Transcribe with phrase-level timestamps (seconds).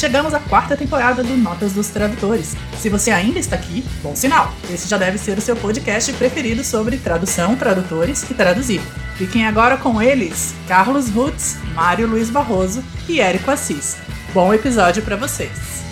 [0.00, 2.56] chegamos à quarta temporada do Notas dos Tradutores.
[2.78, 4.50] Se você ainda está aqui, bom sinal.
[4.70, 8.80] Esse já deve ser o seu podcast preferido sobre tradução, tradutores e traduzir.
[9.16, 13.98] Fiquem agora com eles, Carlos Rutz, Mário Luiz Barroso e Érico Assis.
[14.32, 15.84] Bom episódio para vocês.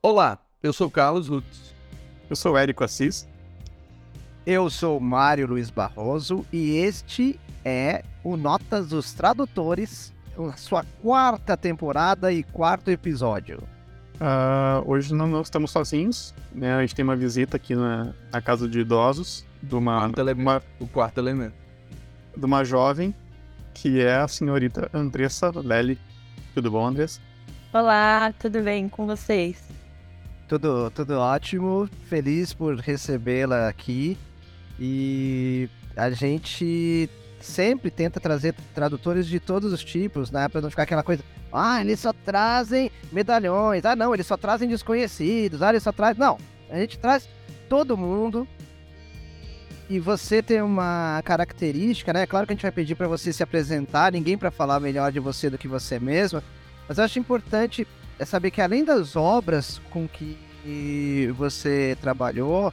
[0.00, 1.74] Olá, eu sou Carlos Lutz.
[2.28, 3.26] Eu sou Érico Assis.
[4.44, 11.56] Eu sou Mário Luiz Barroso e este é o Notas dos Tradutores, a sua quarta
[11.56, 13.62] temporada e quarto episódio.
[14.14, 16.74] Uh, hoje não, não, estamos sozinhos, né?
[16.74, 20.62] A gente tem uma visita aqui na, na casa de idosos de uma, quarto uma,
[20.80, 21.54] o quarto elemento
[22.36, 23.14] de uma jovem
[23.74, 25.98] que é a senhorita Andressa Lely.
[26.54, 27.20] Tudo bom, Andressa?
[27.72, 29.65] Olá, tudo bem com vocês?
[30.48, 34.16] Tudo, tudo ótimo, feliz por recebê-la aqui.
[34.78, 40.48] E a gente sempre tenta trazer tradutores de todos os tipos, né?
[40.48, 44.68] Pra não ficar aquela coisa, ah, eles só trazem medalhões, ah, não, eles só trazem
[44.68, 46.20] desconhecidos, ah, eles só trazem.
[46.20, 46.38] Não,
[46.70, 47.28] a gente traz
[47.68, 48.46] todo mundo.
[49.88, 52.26] E você tem uma característica, né?
[52.26, 55.20] Claro que a gente vai pedir para você se apresentar, ninguém para falar melhor de
[55.20, 56.42] você do que você mesma.
[56.88, 57.86] Mas eu acho importante
[58.18, 60.38] é saber que além das obras com que
[61.36, 62.72] você trabalhou,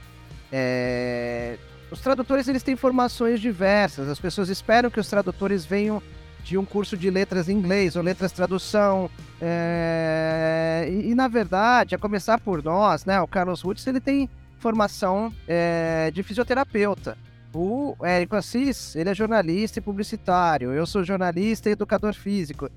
[0.51, 1.57] é...
[1.91, 4.07] os tradutores eles têm formações diversas.
[4.07, 6.01] As pessoas esperam que os tradutores venham
[6.43, 9.09] de um curso de letras em inglês ou letras tradução.
[9.41, 10.87] É...
[10.89, 13.21] E, e, na verdade, a começar por nós, né?
[13.21, 17.17] O Carlos Woods ele tem formação é, de fisioterapeuta.
[17.53, 20.73] O Érico Assis, ele é jornalista e publicitário.
[20.73, 22.69] Eu sou jornalista e educador físico.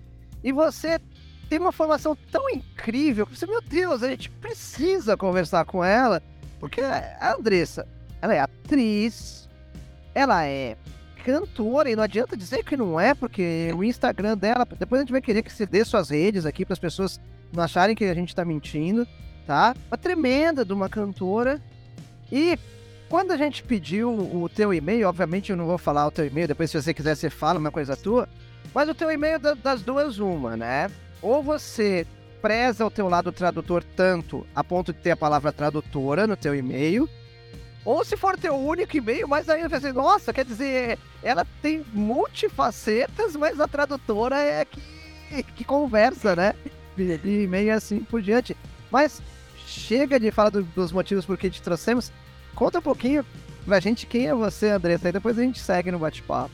[0.44, 1.00] E você
[1.48, 6.22] tem uma formação tão incrível que você, meu Deus, a gente precisa conversar com ela,
[6.58, 7.86] porque a Andressa,
[8.20, 9.48] ela é atriz,
[10.14, 10.76] ela é
[11.24, 15.12] cantora, e não adianta dizer que não é, porque o Instagram dela, depois a gente
[15.12, 17.20] vai querer que você dê suas redes aqui para as pessoas
[17.52, 19.06] não acharem que a gente tá mentindo,
[19.46, 19.74] tá?
[19.88, 21.60] Uma tremenda de uma cantora.
[22.30, 22.58] E
[23.08, 26.48] quando a gente pediu o teu e-mail, obviamente eu não vou falar o teu e-mail,
[26.48, 28.28] depois se você quiser você fala uma coisa tua,
[28.74, 30.90] mas o teu e-mail das duas uma, né?
[31.26, 32.06] Ou você
[32.40, 36.54] preza o teu lado tradutor tanto a ponto de ter a palavra tradutora no teu
[36.54, 37.08] e-mail,
[37.84, 43.34] ou se for teu único e-mail, mas aí você nossa, quer dizer, ela tem multifacetas,
[43.34, 46.54] mas a tradutora é que, que conversa, né?
[46.96, 48.56] E e-mail assim por diante.
[48.90, 49.20] Mas
[49.66, 52.12] chega de falar do, dos motivos por que te trouxemos.
[52.54, 53.24] Conta um pouquinho
[53.64, 56.50] pra gente quem é você, Andressa, aí depois a gente segue no bate-papo.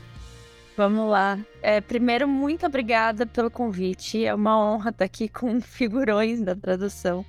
[0.76, 1.38] Vamos lá.
[1.60, 4.24] É, primeiro, muito obrigada pelo convite.
[4.24, 7.24] É uma honra estar aqui com figurões da tradução.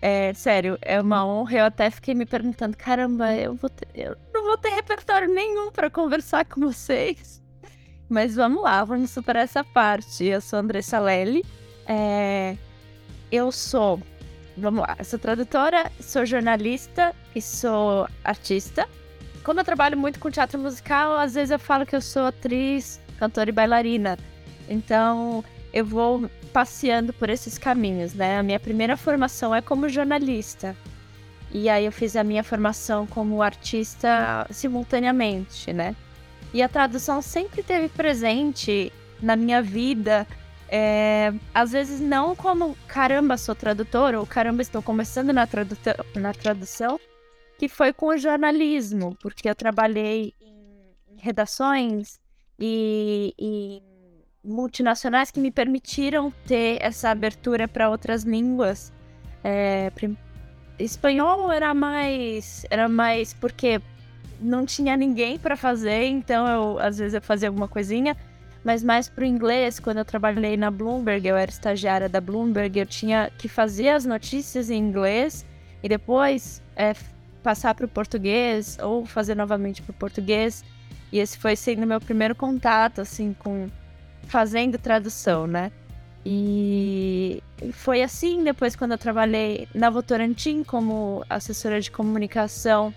[0.00, 1.58] É, sério, é uma honra.
[1.58, 5.88] Eu até fiquei me perguntando: caramba, eu, ter, eu não vou ter repertório nenhum para
[5.88, 7.40] conversar com vocês.
[8.08, 10.24] Mas vamos lá, vamos superar essa parte.
[10.24, 11.44] Eu sou Andressa Lely.
[11.86, 12.56] É,
[13.30, 14.00] eu sou,
[14.56, 18.88] vamos lá, sou tradutora, sou jornalista e sou artista
[19.42, 23.00] como eu trabalho muito com teatro musical, às vezes eu falo que eu sou atriz,
[23.18, 24.18] cantora e bailarina.
[24.68, 28.38] Então, eu vou passeando por esses caminhos, né?
[28.38, 30.76] A minha primeira formação é como jornalista.
[31.50, 35.94] E aí eu fiz a minha formação como artista simultaneamente, né?
[36.52, 40.26] E a tradução sempre teve presente na minha vida.
[40.68, 45.76] É, às vezes não como caramba, sou tradutora, ou caramba, estou começando na, tradu
[46.14, 46.98] na tradução,
[47.62, 52.18] que foi com o jornalismo, porque eu trabalhei em redações
[52.58, 53.80] e, e
[54.42, 58.92] multinacionais que me permitiram ter essa abertura para outras línguas.
[59.44, 59.92] É,
[60.76, 63.80] espanhol era mais era mais porque
[64.40, 68.16] não tinha ninguém para fazer, então eu às vezes eu fazia alguma coisinha,
[68.64, 72.76] mas mais para o inglês, quando eu trabalhei na Bloomberg, eu era estagiária da Bloomberg,
[72.80, 75.46] eu tinha que fazer as notícias em inglês
[75.80, 76.92] e depois é,
[77.42, 80.64] passar para o português ou fazer novamente para o português.
[81.10, 83.68] E esse foi sendo meu primeiro contato, assim, com
[84.26, 85.70] fazendo tradução, né?
[86.24, 87.42] E
[87.72, 92.94] foi assim depois quando eu trabalhei na Votorantim como assessora de comunicação.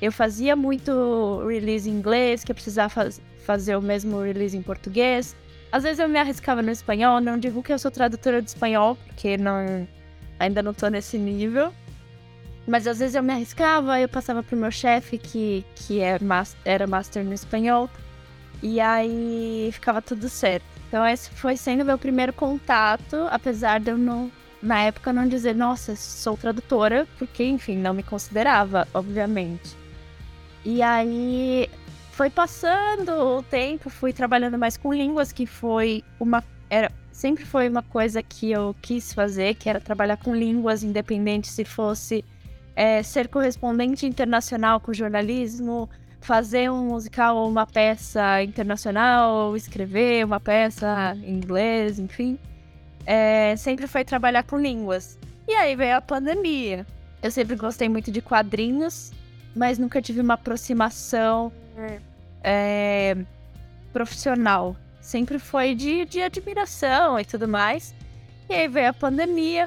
[0.00, 4.62] Eu fazia muito release em inglês, que eu precisava faz fazer o mesmo release em
[4.62, 5.34] português.
[5.72, 8.96] Às vezes eu me arriscava no espanhol, não digo que eu sou tradutora de espanhol,
[9.06, 9.86] porque não,
[10.38, 11.72] ainda não estou nesse nível.
[12.66, 16.60] Mas às vezes eu me arriscava, eu passava pro meu chefe, que, que é master,
[16.64, 17.88] era master no espanhol,
[18.62, 20.64] e aí ficava tudo certo.
[20.88, 24.30] Então esse foi sendo meu primeiro contato, apesar de eu não,
[24.62, 29.76] na época, não dizer, nossa, sou tradutora, porque, enfim, não me considerava, obviamente.
[30.64, 31.70] E aí
[32.10, 36.42] foi passando o tempo, fui trabalhando mais com línguas, que foi uma.
[36.68, 41.46] Era, sempre foi uma coisa que eu quis fazer, que era trabalhar com línguas, independente
[41.46, 42.24] se fosse
[42.76, 45.88] é, ser correspondente internacional com jornalismo,
[46.20, 52.38] fazer um musical ou uma peça internacional, escrever uma peça em inglês, enfim.
[53.06, 55.18] É, sempre foi trabalhar com línguas.
[55.48, 56.86] E aí veio a pandemia.
[57.22, 59.10] Eu sempre gostei muito de quadrinhos,
[59.54, 61.50] mas nunca tive uma aproximação
[62.42, 63.16] é,
[63.92, 64.76] profissional.
[65.00, 67.94] Sempre foi de, de admiração e tudo mais.
[68.50, 69.66] E aí veio a pandemia.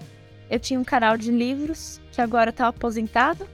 [0.49, 3.47] Eu tinha um canal de livros que agora tá aposentado.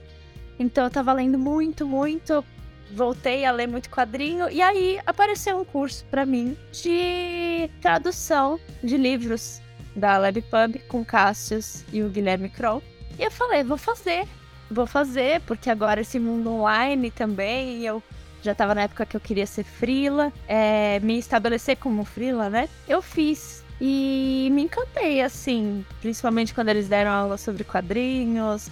[0.58, 2.44] Então eu tava lendo muito, muito.
[2.92, 4.48] Voltei a ler muito quadrinho.
[4.48, 9.60] E aí apareceu um curso para mim de tradução de livros
[9.94, 12.82] da LabPub com Cassius e o Guilherme Kroll.
[13.18, 14.26] E eu falei, vou fazer.
[14.70, 18.02] Vou fazer, porque agora esse mundo online também, eu
[18.42, 22.68] já estava na época que eu queria ser frila, é, me estabelecer como frila, né?
[22.88, 23.64] Eu fiz.
[23.80, 28.70] E me encantei, assim, principalmente quando eles deram aula sobre quadrinhos.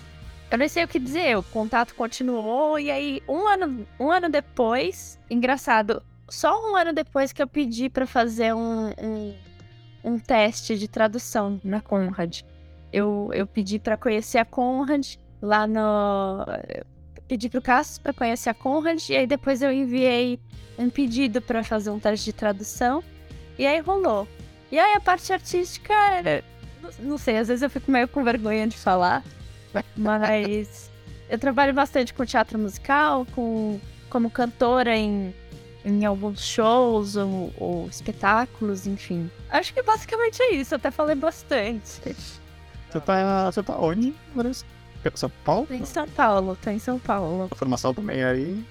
[0.51, 4.29] Eu nem sei o que dizer, o contato continuou, e aí, um ano, um ano
[4.29, 9.35] depois, engraçado, só um ano depois que eu pedi para fazer um, um,
[10.05, 12.43] um, teste de tradução na Conrad.
[12.93, 16.45] Eu, eu pedi para conhecer a Conrad lá no
[17.27, 20.39] pedi pro Cassius para conhecer a Conrad e aí depois eu enviei
[20.79, 23.03] um pedido para fazer um teste de tradução
[23.59, 24.29] e aí rolou.
[24.75, 25.95] E aí a parte artística,
[26.99, 29.23] não sei, às vezes eu fico meio com vergonha de falar,
[29.97, 30.91] mas
[31.31, 33.79] eu trabalho bastante com teatro musical, com
[34.11, 35.33] como cantora em,
[35.85, 39.31] em alguns shows ou, ou espetáculos, enfim.
[39.49, 42.01] Acho que basicamente é isso, eu até falei bastante.
[42.91, 44.65] Você tá, você tá onde, Vanessa?
[45.15, 45.67] São Paulo?
[45.69, 47.49] Tô em São Paulo, tô em São Paulo.
[47.49, 48.65] A formação também é aí.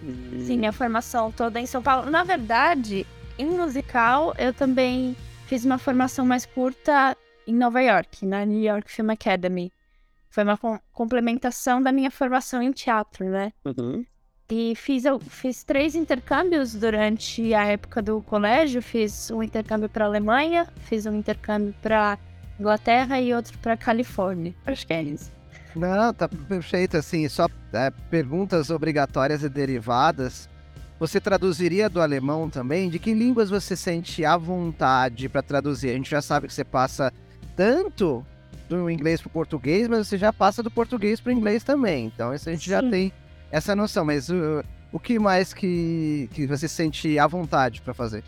[0.00, 0.44] E...
[0.46, 2.08] Sim, minha formação toda é em São Paulo.
[2.08, 3.04] Na verdade,
[3.36, 5.16] em musical, eu também
[5.50, 9.72] fiz uma formação mais curta em Nova York, na New York Film Academy.
[10.28, 13.52] Foi uma com complementação da minha formação em teatro, né?
[13.64, 14.06] Uhum.
[14.48, 18.80] E fiz, eu fiz três intercâmbios durante a época do colégio.
[18.80, 22.16] Fiz um intercâmbio para Alemanha, fiz um intercâmbio para
[22.56, 24.54] Inglaterra e outro para Califórnia.
[24.64, 25.32] Acho que é isso.
[25.74, 26.96] Não, tá perfeito.
[26.96, 30.48] Assim, só é, perguntas obrigatórias e derivadas.
[31.00, 32.90] Você traduziria do alemão também?
[32.90, 35.88] De que línguas você sente à vontade para traduzir?
[35.88, 37.10] A gente já sabe que você passa
[37.56, 38.22] tanto
[38.68, 42.04] do inglês para o português, mas você já passa do português para o inglês também.
[42.04, 42.70] Então, isso a gente Sim.
[42.70, 43.10] já tem
[43.50, 44.04] essa noção.
[44.04, 44.62] Mas uh,
[44.92, 48.22] o que mais que, que você sente à vontade para fazer?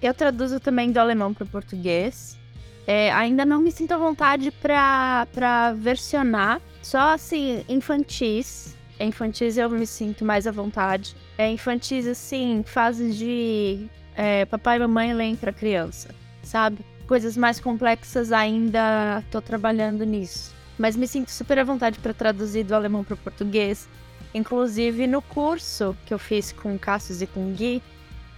[0.00, 2.38] Eu traduzo também do alemão para o português.
[2.86, 8.73] É, ainda não me sinto à vontade para versionar só assim, infantis.
[9.00, 11.16] Infantis eu me sinto mais à vontade.
[11.36, 16.78] É infantis, assim, fases de é, papai e mamãe leem pra criança, sabe?
[17.06, 20.54] Coisas mais complexas ainda tô trabalhando nisso.
[20.78, 23.88] Mas me sinto super à vontade para traduzir do alemão para o português.
[24.32, 27.82] Inclusive no curso que eu fiz com Cassius e com Gui,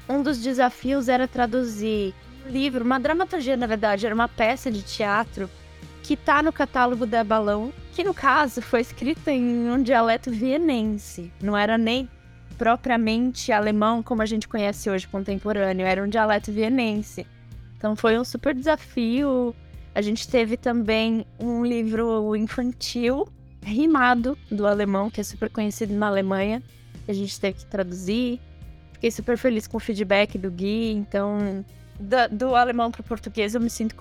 [0.08, 2.14] um dos desafios era traduzir
[2.44, 5.50] um livro, uma dramaturgia na verdade, era uma peça de teatro
[6.02, 11.32] que está no catálogo da Balão, que no caso foi escrita em um dialeto vienense,
[11.40, 12.06] não era nem
[12.58, 17.26] propriamente alemão como a gente conhece hoje contemporâneo, era um dialeto vienense.
[17.74, 19.56] Então foi um super desafio.
[19.94, 23.26] A gente teve também um livro infantil
[23.62, 26.62] rimado do alemão, que é super conhecido na Alemanha.
[27.08, 28.38] A gente teve que traduzir.
[28.92, 31.64] Fiquei super feliz com o feedback do Gui, então
[31.98, 33.94] do, do alemão para o português eu me sinto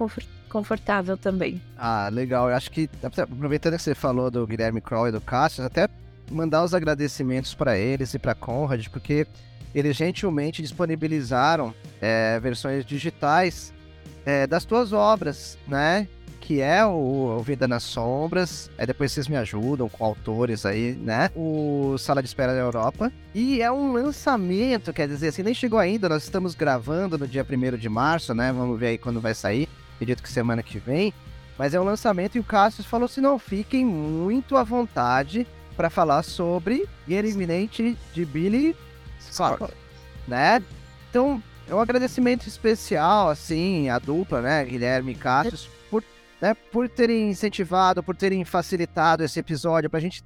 [0.56, 1.62] confortável também.
[1.78, 2.48] Ah, legal.
[2.48, 5.90] Eu acho que, aproveitando que você falou do Guilherme Kroll e do Cássio, até
[6.32, 9.28] mandar os agradecimentos para eles e para Conrad, porque
[9.74, 13.74] eles gentilmente disponibilizaram é, versões digitais
[14.26, 16.08] é, das tuas obras, né?
[16.40, 18.72] Que é o, o Vida nas Sombras.
[18.78, 21.32] Aí depois vocês me ajudam com autores aí, né?
[21.36, 23.12] O Sala de Espera da Europa.
[23.34, 26.08] E é um lançamento, quer dizer assim, nem chegou ainda.
[26.08, 28.54] Nós estamos gravando no dia 1 de março, né?
[28.54, 31.14] Vamos ver aí quando vai sair acredito que semana que vem.
[31.58, 35.90] Mas é um lançamento e o Cassius falou assim: não, fiquem muito à vontade para
[35.90, 38.76] falar sobre Guerra Iminente de Billy
[39.20, 39.74] Scott,
[40.28, 40.62] né?
[41.10, 46.04] Então, é um agradecimento especial, assim, à dupla, né, Guilherme e Cassius, por,
[46.42, 50.24] né, por terem incentivado, por terem facilitado esse episódio pra gente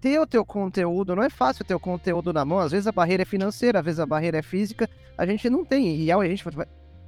[0.00, 1.14] ter o teu conteúdo.
[1.14, 3.84] Não é fácil ter o conteúdo na mão, às vezes a barreira é financeira, às
[3.84, 5.96] vezes a barreira é física, a gente não tem.
[5.96, 6.44] E a gente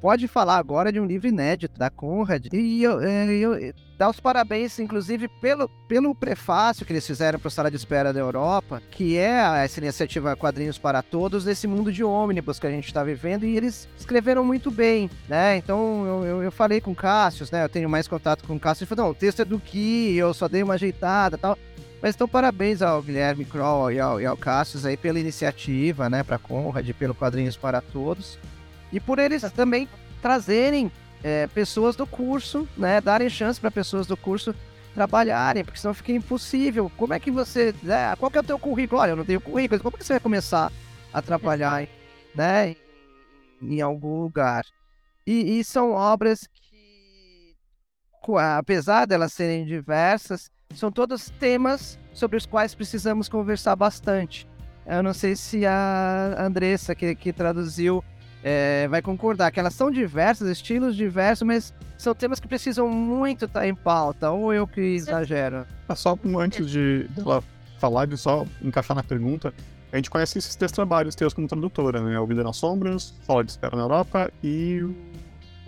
[0.02, 2.48] pode falar agora de um livro inédito da Conrad.
[2.52, 7.38] E eu, é, eu, eu dar os parabéns, inclusive, pelo, pelo prefácio que eles fizeram
[7.38, 11.68] para a Sala de Espera da Europa, que é essa iniciativa Quadrinhos para Todos, nesse
[11.68, 15.56] mundo de ônibus que a gente está vivendo, e eles escreveram muito bem, né?
[15.56, 17.62] Então, eu, eu, eu falei com o Cássio, né?
[17.62, 20.16] Eu tenho mais contato com o Cássio, ele falou, não, o texto é do Gui,
[20.16, 21.56] eu só dei uma ajeitada tal.
[22.02, 26.24] Mas então, parabéns ao Guilherme Kroll e ao, e ao Cassius aí pela iniciativa, né,
[26.24, 28.36] para Conrad, pelo Quadrinhos para Todos.
[28.92, 29.88] E por eles também
[30.20, 34.54] trazerem é, pessoas do curso, né, darem chance para pessoas do curso
[34.94, 36.90] trabalharem, porque senão fica impossível.
[36.96, 39.00] Como é que você, né, qual que é o teu currículo?
[39.00, 40.70] Olha, eu não tenho currículo, como é que você vai começar
[41.12, 41.86] a trabalhar,
[42.34, 42.76] né,
[43.60, 44.64] em, algum lugar?
[45.26, 47.56] E, e são obras que,
[48.58, 54.48] apesar delas serem diversas, são todos temas sobre os quais precisamos conversar bastante.
[54.84, 58.02] Eu não sei se a Andressa, que, que traduziu,
[58.42, 63.44] é, vai concordar que elas são diversas, estilos diversos, mas são temas que precisam muito
[63.44, 65.64] estar em pauta, ou eu que exagero?
[65.88, 67.42] Ah, só antes de ela
[67.78, 69.54] falar, de só encaixar na pergunta,
[69.92, 72.18] a gente conhece esses três trabalhos teus como tradutora, né?
[72.18, 74.94] O Vida nas Sombras, Fala de Espera na Europa e o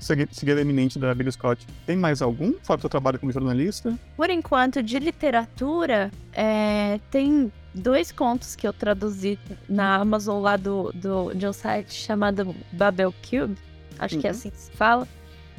[0.00, 1.66] seguida eminente da Billy Scott.
[1.87, 3.97] Tem mais algum fora do seu trabalho como jornalista?
[4.16, 9.38] Por enquanto, de literatura, é, tem dois contos que eu traduzi
[9.69, 13.57] na Amazon lá do, do, de um site chamado Babel Cube,
[13.99, 14.21] acho uhum.
[14.21, 14.37] que é uhum.
[14.37, 15.09] assim que se fala,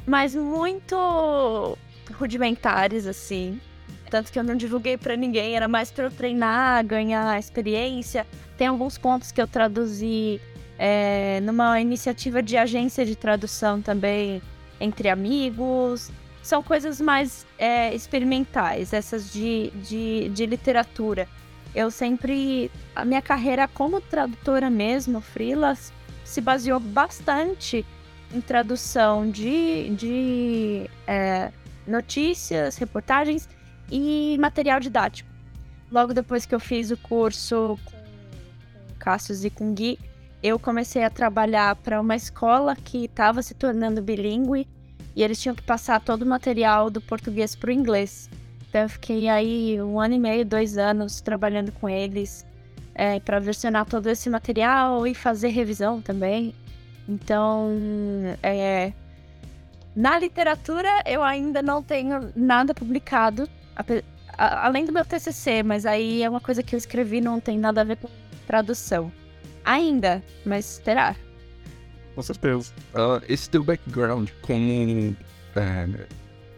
[0.06, 1.76] mas muito
[2.14, 3.60] rudimentares, assim.
[4.10, 8.26] Tanto que eu não divulguei para ninguém, era mais para eu treinar, ganhar experiência.
[8.56, 10.40] Tem alguns contos que eu traduzi
[10.78, 14.40] é, numa iniciativa de agência de tradução também
[14.80, 16.10] entre amigos.
[16.40, 21.28] São coisas mais é, experimentais, essas de, de, de literatura.
[21.76, 22.70] Eu sempre.
[22.94, 25.92] A minha carreira como tradutora mesmo, freelance,
[26.24, 27.84] se baseou bastante
[28.32, 31.52] em tradução de, de é,
[31.86, 33.46] notícias, reportagens
[33.92, 35.28] e material didático.
[35.92, 39.98] Logo depois que eu fiz o curso com, com Cassius e com Gui,
[40.42, 44.66] eu comecei a trabalhar para uma escola que estava se tornando bilíngue
[45.14, 48.30] e eles tinham que passar todo o material do português para o inglês.
[48.76, 52.44] Então eu fiquei aí um ano e meio, dois anos trabalhando com eles
[52.94, 56.54] é, para versionar todo esse material e fazer revisão também.
[57.08, 57.70] Então,
[58.42, 58.92] é,
[59.96, 63.48] na literatura eu ainda não tenho nada publicado,
[64.36, 67.80] além do meu TCC, mas aí é uma coisa que eu escrevi não tem nada
[67.80, 68.10] a ver com
[68.46, 69.10] tradução
[69.64, 71.16] ainda, mas terá.
[72.14, 72.74] Com certeza.
[72.92, 75.16] Uh, esse teu background com
[75.56, 76.06] é,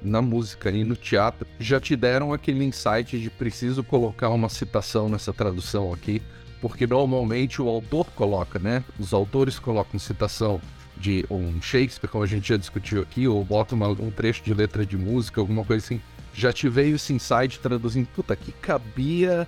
[0.02, 5.08] na música e no teatro já te deram aquele insight de preciso colocar uma citação
[5.08, 6.22] nessa tradução aqui,
[6.60, 8.84] porque normalmente o autor coloca, né?
[8.98, 10.60] Os autores colocam citação
[10.96, 14.52] de um Shakespeare, como a gente já discutiu aqui, ou bota uma, um trecho de
[14.52, 16.00] letra de música, alguma coisa assim.
[16.34, 19.46] Já te veio esse insight traduzindo, puta, que cabia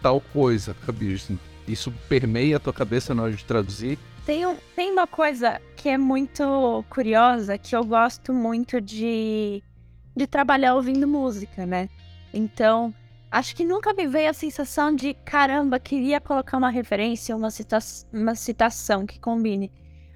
[0.00, 3.98] tal coisa, cabia assim, isso permeia a tua cabeça na hora de traduzir?
[4.26, 4.44] Tem,
[4.76, 9.62] tem uma coisa que é muito curiosa, que eu gosto muito de,
[10.14, 11.88] de trabalhar ouvindo música, né?
[12.32, 12.94] Então,
[13.30, 17.78] acho que nunca me veio a sensação de, caramba, queria colocar uma referência, uma, cita
[18.12, 19.70] uma citação que combine.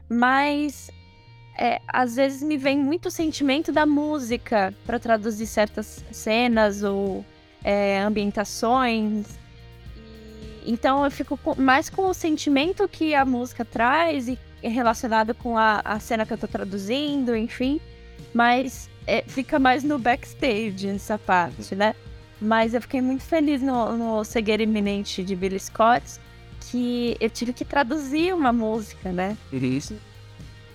[0.09, 0.91] Mas,
[1.59, 7.25] é, às vezes me vem muito o sentimento da música para traduzir certas cenas ou
[7.65, 9.39] é, ambientações.
[10.67, 15.81] Então eu fico mais com o sentimento que a música traz e relacionado com a,
[15.85, 17.81] a cena que eu tô traduzindo, enfim.
[18.35, 21.95] Mas é, fica mais no backstage essa parte, né?
[22.41, 26.21] Mas eu fiquei muito feliz no, no Cegueira Iminente de Billy Scott,
[26.61, 29.37] que eu tive que traduzir uma música, né?
[29.53, 29.97] Isso.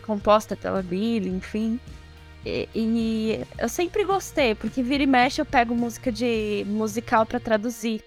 [0.06, 1.80] Composta pela Billy, enfim.
[2.44, 7.40] E, e, eu sempre gostei, porque vira e mexe eu pego música de musical para
[7.40, 8.04] traduzir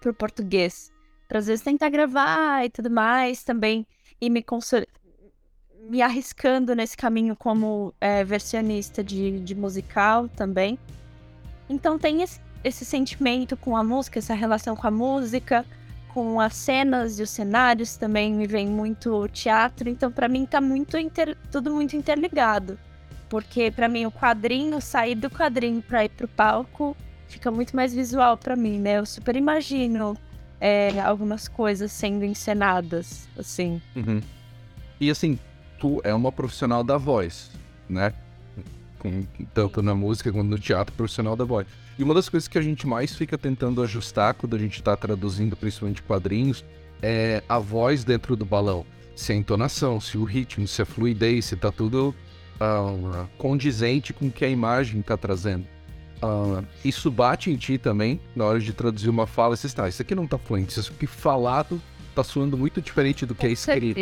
[0.00, 0.90] pro português
[1.30, 3.86] para às vezes tentar gravar e tudo mais também
[4.20, 4.42] e me
[5.88, 10.78] me arriscando nesse caminho como é, versionista de, de musical também.
[11.68, 15.64] Então tem esse, esse sentimento com a música, essa relação com a música,
[16.12, 20.60] com as cenas e os cenários também me vem muito teatro, então para mim tá
[20.60, 21.36] muito inter...
[21.50, 22.78] tudo muito interligado.
[23.28, 26.96] Porque para mim o quadrinho, sair do quadrinho para ir pro palco,
[27.28, 28.98] fica muito mais visual para mim, né?
[28.98, 30.16] Eu super imagino
[30.60, 33.80] é, algumas coisas sendo encenadas, assim.
[33.94, 34.20] Uhum.
[35.00, 35.38] E assim,
[35.80, 37.50] tu é uma profissional da voz,
[37.88, 38.12] né?
[38.98, 41.66] Com, tanto na música quanto no teatro, profissional da voz.
[41.98, 44.94] E uma das coisas que a gente mais fica tentando ajustar quando a gente está
[44.96, 46.64] traduzindo, principalmente quadrinhos,
[47.02, 48.84] é a voz dentro do balão.
[49.16, 52.14] Se a entonação, se o ritmo, se a fluidez, se tá tudo
[52.60, 55.66] uh, condizente com o que a imagem está trazendo.
[56.22, 60.02] Uh, isso bate em ti também, na hora de traduzir uma fala, você está, isso
[60.02, 63.98] aqui não está fluente, isso aqui falado está soando muito diferente do que é escrito.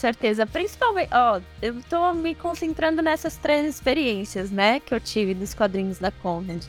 [0.00, 0.46] Certeza.
[0.46, 5.98] Principalmente, ó, eu tô me concentrando nessas três experiências, né, que eu tive dos quadrinhos
[5.98, 6.64] da Conrad.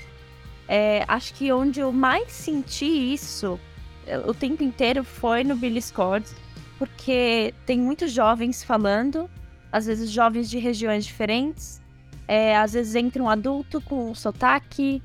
[0.68, 3.58] É, acho que onde eu mais senti isso
[4.06, 6.30] é, o tempo inteiro foi no Billy Scott,
[6.78, 9.30] porque tem muitos jovens falando,
[9.72, 11.82] às vezes jovens de regiões diferentes,
[12.28, 15.02] é, às vezes entra um adulto com um sotaque,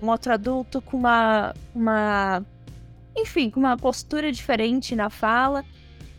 [0.00, 2.46] um outro adulto com uma, uma.
[3.16, 5.64] Enfim, com uma postura diferente na fala.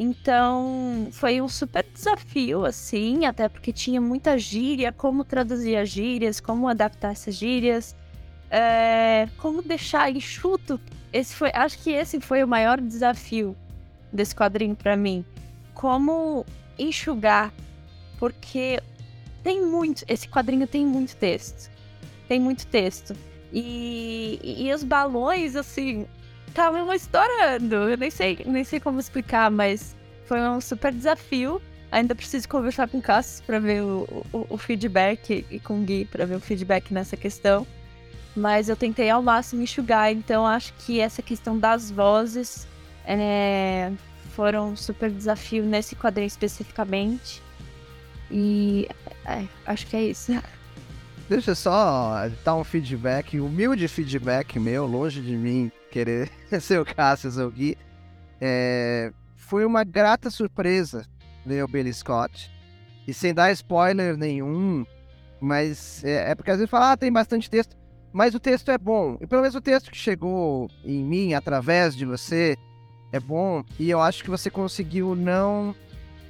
[0.02, 6.40] Então, foi um super desafio, assim, até porque tinha muita gíria, como traduzir as gírias,
[6.40, 7.94] como adaptar essas gírias,
[8.50, 10.80] é, como deixar enxuto.
[11.12, 13.58] Esse foi, acho que esse foi o maior desafio
[14.12, 15.26] desse quadrinho para mim.
[15.74, 16.46] Como
[16.78, 17.54] enxugar,
[18.18, 18.82] porque
[19.44, 21.70] tem muito, esse quadrinho tem muito texto.
[22.26, 23.14] Tem muito texto.
[23.52, 26.08] E, e os balões, assim,
[26.50, 27.76] estavam estourando.
[27.76, 31.62] Eu nem sei, nem sei como explicar, mas foi um super desafio.
[31.92, 35.84] Ainda preciso conversar com o Cassius para ver o, o, o, feedback e com o
[35.84, 37.66] Gui para ver o feedback nessa questão.
[38.36, 42.68] Mas eu tentei ao máximo enxugar, então acho que essa questão das vozes
[43.06, 43.92] é,
[44.36, 47.42] foram um super desafio nesse quadrinho especificamente.
[48.30, 48.88] E
[49.26, 50.32] é, acho que é isso.
[51.28, 56.30] Deixa eu só dar um feedback, humilde feedback meu, longe de mim querer
[56.62, 57.78] ser o Cassius ou o Gui.
[58.40, 61.06] É, foi uma grata surpresa
[61.46, 62.52] ler o Billy Scott.
[63.08, 64.86] E sem dar spoiler nenhum,
[65.42, 67.76] mas é, é porque às vezes fala, ah, tem bastante texto,
[68.14, 69.18] mas o texto é bom.
[69.20, 72.56] E pelo menos o texto que chegou em mim através de você
[73.12, 73.64] é bom.
[73.80, 75.76] E eu acho que você conseguiu não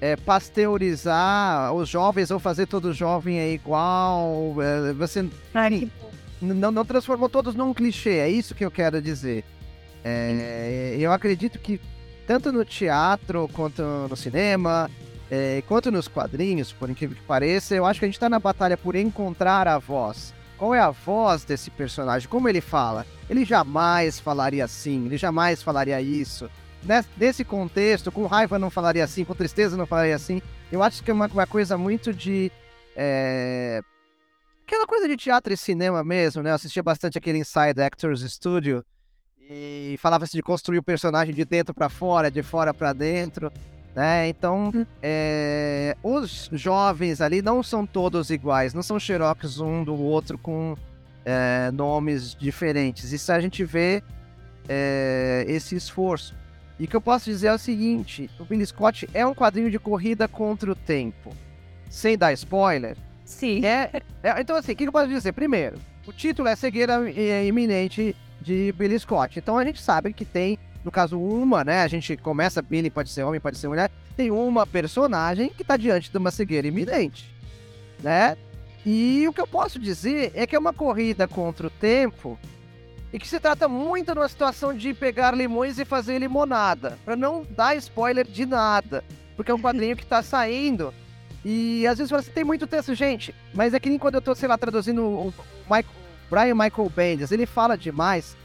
[0.02, 4.56] é, pasteurizar os jovens ou fazer todo jovem é igual.
[4.62, 5.90] É, você Ai,
[6.42, 8.18] não, não transformou todos num clichê.
[8.18, 9.44] É isso que eu quero dizer.
[10.04, 11.80] É, eu acredito que
[12.26, 14.90] tanto no teatro quanto no cinema,
[15.30, 18.40] é, quanto nos quadrinhos, por incrível que pareça, eu acho que a gente está na
[18.40, 20.34] batalha por encontrar a voz.
[20.58, 22.28] Qual é a voz desse personagem?
[22.28, 23.06] Como ele fala?
[23.30, 26.50] Ele jamais falaria assim, ele jamais falaria isso
[27.18, 30.42] nesse contexto, com raiva não falaria assim, com tristeza não falaria assim.
[30.72, 32.52] Eu acho que é uma, uma coisa muito de.
[32.96, 33.82] É...
[34.70, 36.52] Aquela coisa de teatro e cinema mesmo, né?
[36.52, 38.86] Eu assistia bastante aquele Inside Actors Studio
[39.50, 43.52] e falava-se de construir o personagem de dentro para fora, de fora para dentro.
[43.96, 44.28] Né?
[44.28, 45.98] Então, é...
[46.04, 50.76] os jovens ali não são todos iguais, não são xerox um do outro com
[51.26, 53.12] é, nomes diferentes.
[53.12, 54.04] Isso a gente vê
[54.68, 56.36] é, esse esforço.
[56.78, 59.72] E o que eu posso dizer é o seguinte: o Billy Scott é um quadrinho
[59.72, 61.36] de corrida contra o tempo.
[61.90, 63.09] Sem dar spoiler.
[63.30, 63.64] Sim.
[63.64, 65.32] É, é então, assim, o que eu posso dizer?
[65.34, 67.00] Primeiro, o título é Cegueira
[67.46, 69.38] Iminente de Billy Scott.
[69.38, 71.84] Então a gente sabe que tem, no caso, uma, né?
[71.84, 73.92] A gente começa, Billy pode ser homem, pode ser mulher.
[74.18, 77.34] Tem uma personagem que está diante de uma cegueira iminente,
[78.02, 78.36] né?
[78.84, 82.38] E o que eu posso dizer é que é uma corrida contra o tempo
[83.14, 87.46] e que se trata muito numa situação de pegar limões e fazer limonada, para não
[87.52, 89.04] dar spoiler de nada,
[89.36, 90.92] porque é um quadrinho que tá saindo
[91.44, 94.36] e às vezes você tem muito texto, gente, mas é que nem quando eu tô,
[94.36, 95.86] sei lá, traduzindo o Michael,
[96.30, 98.36] Brian Michael Bendis, ele fala demais,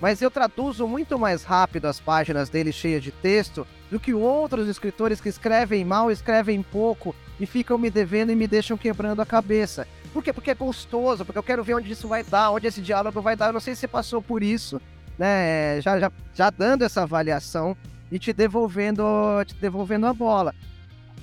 [0.00, 4.68] mas eu traduzo muito mais rápido as páginas dele cheias de texto do que outros
[4.68, 9.26] escritores que escrevem mal, escrevem pouco e ficam me devendo e me deixam quebrando a
[9.26, 9.86] cabeça.
[10.12, 10.32] Por quê?
[10.32, 13.36] Porque é gostoso, porque eu quero ver onde isso vai dar, onde esse diálogo vai
[13.36, 13.48] dar.
[13.48, 14.80] Eu não sei se você passou por isso,
[15.18, 15.80] né?
[15.80, 17.76] Já, já, já dando essa avaliação
[18.10, 19.02] e te devolvendo,
[19.46, 20.54] te devolvendo a bola.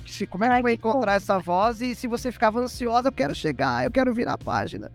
[0.06, 3.12] Se, como é que eu vou encontrar essa voz e se você ficava ansiosa, eu
[3.12, 4.90] quero chegar, eu quero virar a página.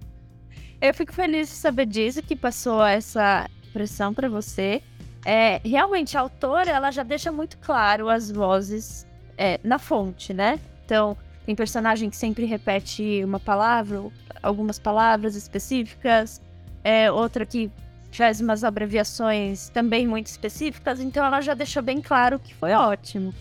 [0.81, 4.81] Eu fico feliz de saber disso, que passou essa pressão para você.
[5.25, 9.05] É, realmente, a autora, ela já deixa muito claro as vozes
[9.37, 10.59] é, na fonte, né?
[10.85, 14.03] Então, tem personagem que sempre repete uma palavra,
[14.41, 16.41] algumas palavras específicas,
[16.83, 17.69] é, outra que
[18.11, 23.33] faz umas abreviações também muito específicas, então ela já deixou bem claro que foi ótimo.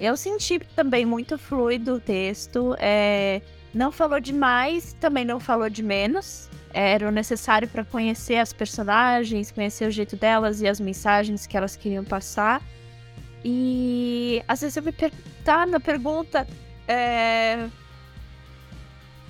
[0.00, 3.40] Eu senti também muito fluido o texto, é,
[3.72, 6.48] não falou demais, também não falou de menos.
[6.72, 11.56] Era o necessário para conhecer as personagens, conhecer o jeito delas e as mensagens que
[11.56, 12.60] elas queriam passar.
[13.44, 16.46] E às vezes eu me perguntar tá na pergunta,
[16.88, 17.68] é...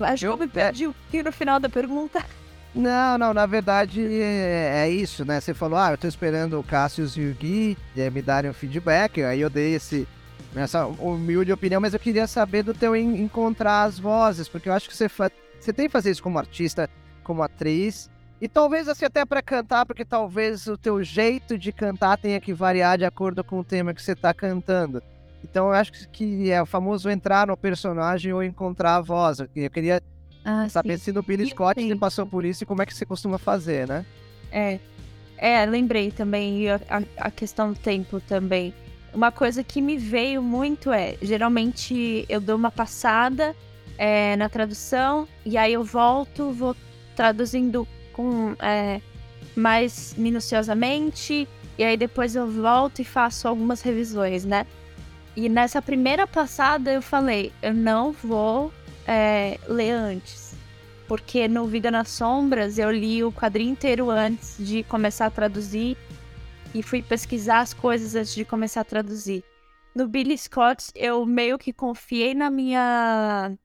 [0.00, 1.22] Acho eu, que eu me perdi é...
[1.22, 2.24] no final da pergunta.
[2.74, 5.40] Não, não, na verdade é, é, isso, né?
[5.40, 8.54] Você falou, ah, eu tô esperando o Cassius e o Gui é, me darem um
[8.54, 10.08] feedback, aí eu dei esse,
[10.54, 14.72] essa humilde opinião, mas eu queria saber do teu en encontrar as vozes, porque eu
[14.72, 16.88] acho que você, você tem que fazer isso como artista,
[17.22, 18.08] como atriz,
[18.40, 22.52] e talvez assim até para cantar, porque talvez o teu jeito de cantar tenha que
[22.52, 25.02] variar de acordo com o tema que você está cantando.
[25.42, 29.40] Então eu acho que é o famoso entrar no personagem ou encontrar a voz.
[29.40, 30.02] Eu queria
[30.44, 31.04] ah, saber sim.
[31.04, 33.86] se no Billy Scott você passou por isso e como é que você costuma fazer,
[33.86, 34.04] né?
[34.50, 34.78] É,
[35.36, 36.78] é lembrei também a,
[37.16, 38.74] a questão do tempo também.
[39.14, 43.54] Uma coisa que me veio muito é, geralmente eu dou uma passada
[43.96, 46.74] é, na tradução e aí eu volto, vou
[47.14, 49.00] traduzindo com é,
[49.54, 51.46] mais minuciosamente
[51.78, 54.66] e aí depois eu volto e faço algumas revisões, né?
[55.36, 58.72] E nessa primeira passada eu falei, eu não vou
[59.06, 60.54] é, ler antes.
[61.06, 65.96] Porque no Vida nas Sombras eu li o quadrinho inteiro antes de começar a traduzir
[66.74, 69.44] e fui pesquisar as coisas antes de começar a traduzir.
[69.94, 73.56] No Billy Scott, eu meio que confiei na minha.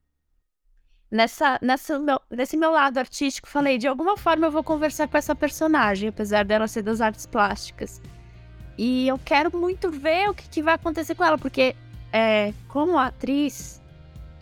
[1.11, 5.17] Nessa, nessa meu, nesse meu lado artístico, falei, de alguma forma eu vou conversar com
[5.17, 7.99] essa personagem, apesar dela ser das artes plásticas.
[8.77, 11.75] E eu quero muito ver o que, que vai acontecer com ela, porque
[12.13, 13.81] é, como atriz,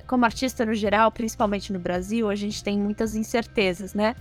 [0.05, 4.13] como artista no geral, principalmente no Brasil, a gente tem muitas incertezas, né?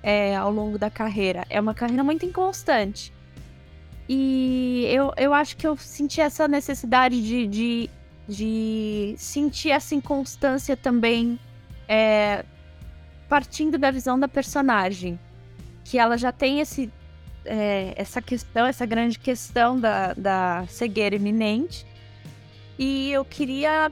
[0.00, 1.44] É, ao longo da carreira.
[1.50, 3.12] É uma carreira muito inconstante.
[4.08, 7.90] E eu, eu acho que eu senti essa necessidade de, de,
[8.26, 11.38] de sentir essa inconstância também
[11.86, 12.44] é,
[13.28, 15.18] partindo da visão da personagem.
[15.84, 16.90] Que ela já tem esse,
[17.44, 21.86] é, essa questão, essa grande questão da, da cegueira iminente.
[22.78, 23.90] E eu queria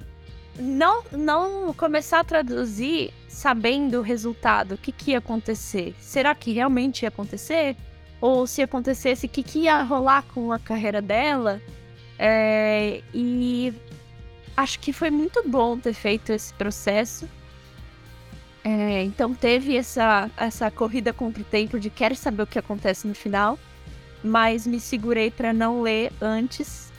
[0.59, 5.94] não, não começar a traduzir sabendo o resultado, o que, que ia acontecer.
[5.98, 7.76] Será que realmente ia acontecer?
[8.20, 11.61] Ou se acontecesse, o que, que ia rolar com a carreira dela.
[12.18, 13.74] É, e
[14.57, 17.29] acho que foi muito bom ter feito esse processo.
[18.64, 23.07] É, então teve essa, essa corrida contra o tempo de quero saber o que acontece
[23.07, 23.59] no final,
[24.24, 26.92] mas me segurei para não ler antes.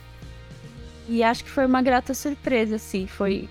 [1.09, 3.07] E acho que foi uma grata surpresa, assim.
[3.07, 3.49] Foi,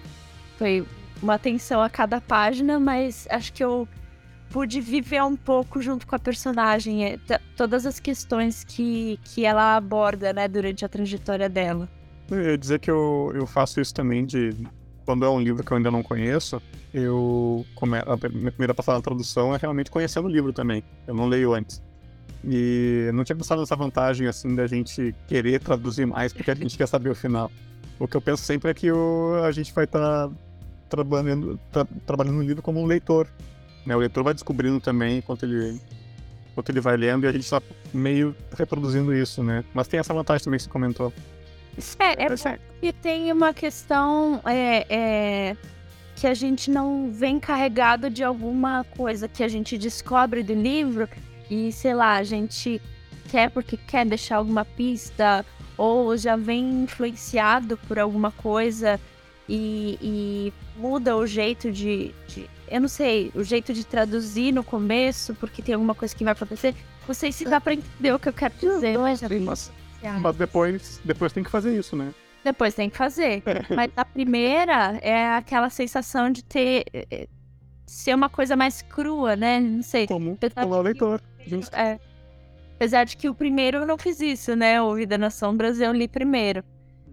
[0.58, 0.86] foi
[1.22, 3.88] uma atenção a cada página, mas acho que eu
[4.50, 7.18] pude viver um pouco junto com a personagem, é,
[7.56, 11.88] todas as questões que, que ela aborda, né, durante a trajetória dela.
[12.30, 14.54] Eu ia dizer que eu, eu faço isso também de
[15.04, 16.60] quando é um livro que eu ainda não conheço,
[16.92, 20.82] eu a minha primeira passada na tradução é realmente conhecendo o livro também.
[21.06, 21.82] Eu não leio antes.
[22.44, 26.76] E não tinha pensado nessa vantagem assim da gente querer traduzir mais porque a gente
[26.76, 27.50] quer saber o final.
[27.98, 29.42] O que eu penso sempre é que o...
[29.44, 30.34] a gente vai estar tá
[30.88, 31.86] trabalhando, tra...
[32.04, 33.28] trabalhando no livro como um leitor.
[33.86, 33.94] Né?
[33.94, 35.80] O leitor vai descobrindo também enquanto ele,
[36.50, 37.62] enquanto ele vai lendo e a gente está
[37.94, 39.64] meio reproduzindo isso, né?
[39.72, 41.12] Mas tem essa vantagem também que você comentou.
[41.98, 45.56] É, é porque tem uma questão é, é,
[46.16, 51.08] que a gente não vem carregado de alguma coisa que a gente descobre do livro
[51.50, 52.80] e, sei lá, a gente
[53.30, 55.44] quer porque quer deixar alguma pista
[55.76, 58.98] ou já vem influenciado por alguma coisa
[59.46, 64.64] e, e muda o jeito de, de, eu não sei, o jeito de traduzir no
[64.64, 66.74] começo, porque tem alguma coisa que vai acontecer.
[67.06, 68.94] Não sei se dá pra entender o que eu quero dizer.
[68.94, 69.72] Não, é mas,
[70.20, 72.12] mas depois, depois tem que fazer isso, né?
[72.44, 73.42] Depois tem que fazer.
[73.44, 73.74] É.
[73.74, 76.84] Mas a primeira é aquela sensação de ter.
[76.92, 77.28] Eh, eh,
[77.86, 79.60] ser uma coisa mais crua, né?
[79.60, 80.06] Não sei.
[80.06, 81.20] Como, como o leitor.
[81.72, 81.98] É.
[82.74, 84.80] Apesar de que o primeiro eu não fiz isso, né?
[84.82, 86.62] O Vida na Sombras eu li primeiro.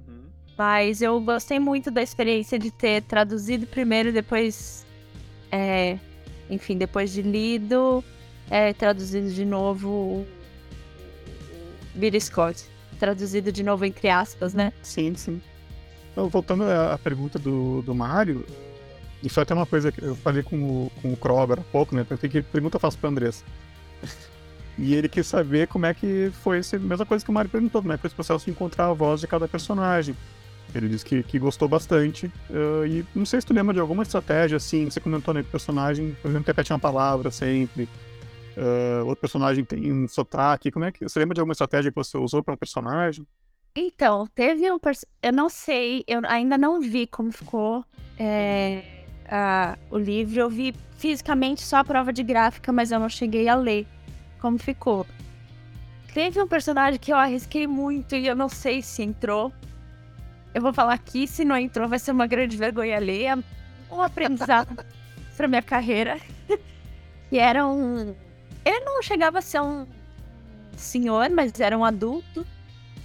[0.07, 0.25] Uhum.
[0.57, 4.82] Mas eu gostei muito da experiência de ter traduzido primeiro e depois
[5.53, 5.99] é,
[6.49, 8.03] enfim, depois de lido,
[8.49, 10.25] é traduzido de novo
[11.93, 12.65] Billy Scott.
[12.99, 14.73] Traduzido de novo entre aspas, né?
[14.81, 15.39] Sim, sim.
[16.11, 18.43] Então, voltando à pergunta do, do Mário,
[19.21, 21.95] isso é até uma coisa que eu falei com o, com o Kroger há pouco,
[21.95, 22.03] né?
[22.03, 23.43] Perguntei que pergunta eu faço pra Andressa.
[24.77, 27.81] e ele quis saber como é que foi essa mesma coisa que o Mário perguntou,
[27.81, 30.15] como é que foi esse processo de encontrar a voz de cada personagem.
[30.73, 32.27] Ele disse que, que gostou bastante.
[32.49, 35.49] Uh, e não sei se tu lembra de alguma estratégia, assim, você comentou, né, que
[35.49, 37.87] o personagem, por exemplo, repete uma palavra sempre.
[38.55, 40.71] Uh, outro personagem tem um sotaque.
[40.71, 41.03] Como é que.
[41.03, 43.25] Você lembra de alguma estratégia que você usou para um personagem?
[43.75, 44.77] Então, teve um.
[45.21, 47.83] Eu não sei, eu ainda não vi como ficou
[48.19, 48.83] é,
[49.27, 50.39] a, o livro.
[50.39, 53.87] Eu vi fisicamente só a prova de gráfica, mas eu não cheguei a ler
[54.39, 55.05] como ficou.
[56.13, 59.51] Teve um personagem que eu arrisquei muito e eu não sei se entrou,
[60.53, 63.37] eu vou falar aqui, se não entrou, vai ser uma grande vergonha alheia.
[63.91, 64.85] Um aprendizado
[65.35, 66.19] para minha carreira.
[67.29, 68.15] que era um.
[68.63, 69.87] Ele não chegava a ser um
[70.77, 72.45] senhor, mas era um adulto.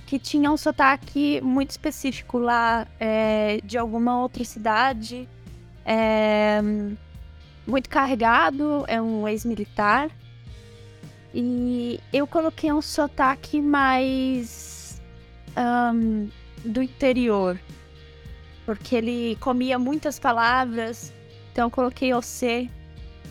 [0.06, 5.28] que tinha um sotaque muito específico lá é, de alguma outra cidade.
[5.84, 6.60] É,
[7.66, 10.10] muito carregado, é um ex-militar.
[11.34, 15.00] E eu coloquei um sotaque mais
[15.56, 16.28] um,
[16.68, 17.58] do interior.
[18.64, 21.12] Porque ele comia muitas palavras.
[21.52, 22.70] Então eu coloquei OC.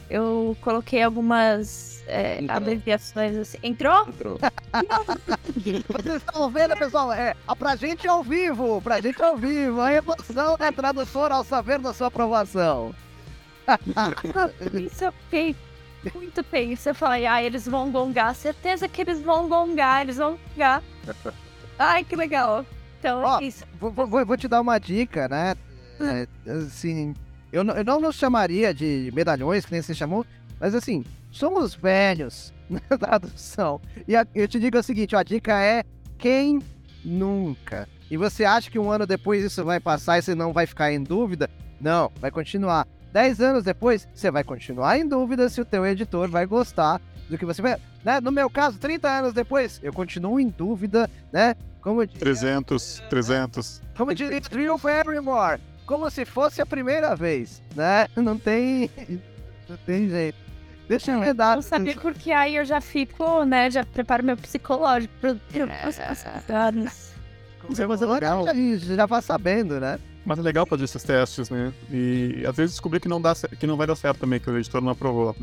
[0.09, 3.57] Eu coloquei algumas é, abreviações assim.
[3.61, 4.07] Entrou?
[4.07, 4.39] Entrou.
[5.87, 7.11] Vocês estão vendo, pessoal?
[7.11, 9.81] É, pra gente ao vivo, pra gente ao vivo.
[9.81, 12.95] A emoção da tradutora ao saber da sua aprovação.
[14.73, 15.55] Isso eu fiquei
[16.15, 16.89] muito tenso.
[16.89, 18.33] Eu falei, ah, eles vão gongar.
[18.33, 20.81] Certeza que eles vão gongar, eles vão gongar.
[21.77, 22.65] Ai, que legal.
[22.99, 23.65] Então, é isso.
[23.79, 25.55] Vou, vou- vou te dar uma dica, né?
[25.99, 27.13] É, assim,
[27.51, 30.25] eu, não- eu não nos chamaria de medalhões, que nem você chamou,
[30.59, 33.79] mas assim, somos velhos na tradução.
[34.07, 35.83] E a- eu te digo o seguinte, ó, a dica é
[36.17, 36.59] quem
[37.03, 37.87] nunca.
[38.09, 40.91] E você acha que um ano depois isso vai passar e você não vai ficar
[40.91, 41.49] em dúvida?
[41.79, 42.87] Não, vai continuar.
[43.11, 47.37] Dez anos depois, você vai continuar em dúvida se o teu editor vai gostar do
[47.37, 47.77] que você vai...
[48.03, 48.19] Né?
[48.21, 51.55] No meu caso, 30 anos depois, eu continuo em dúvida, né?
[51.81, 53.81] Como eu diria- 300, 300.
[53.97, 58.07] como diria Drew Barrymore, como se fosse a primeira vez, né?
[58.15, 58.89] Não tem,
[59.69, 60.37] não tem jeito.
[60.87, 61.55] Deixa eu dar.
[61.55, 63.69] Não sabia porque aí eu já fico, né?
[63.69, 65.29] Já preparo meu psicológico pro.
[65.31, 65.65] é
[68.05, 68.45] legal.
[68.45, 69.99] Já, já vai sabendo, né?
[70.27, 71.73] Mas é legal fazer esses testes, né?
[71.89, 74.57] E às vezes descobrir que não, dá, que não vai dar certo também, que o
[74.57, 75.33] editor não aprovou.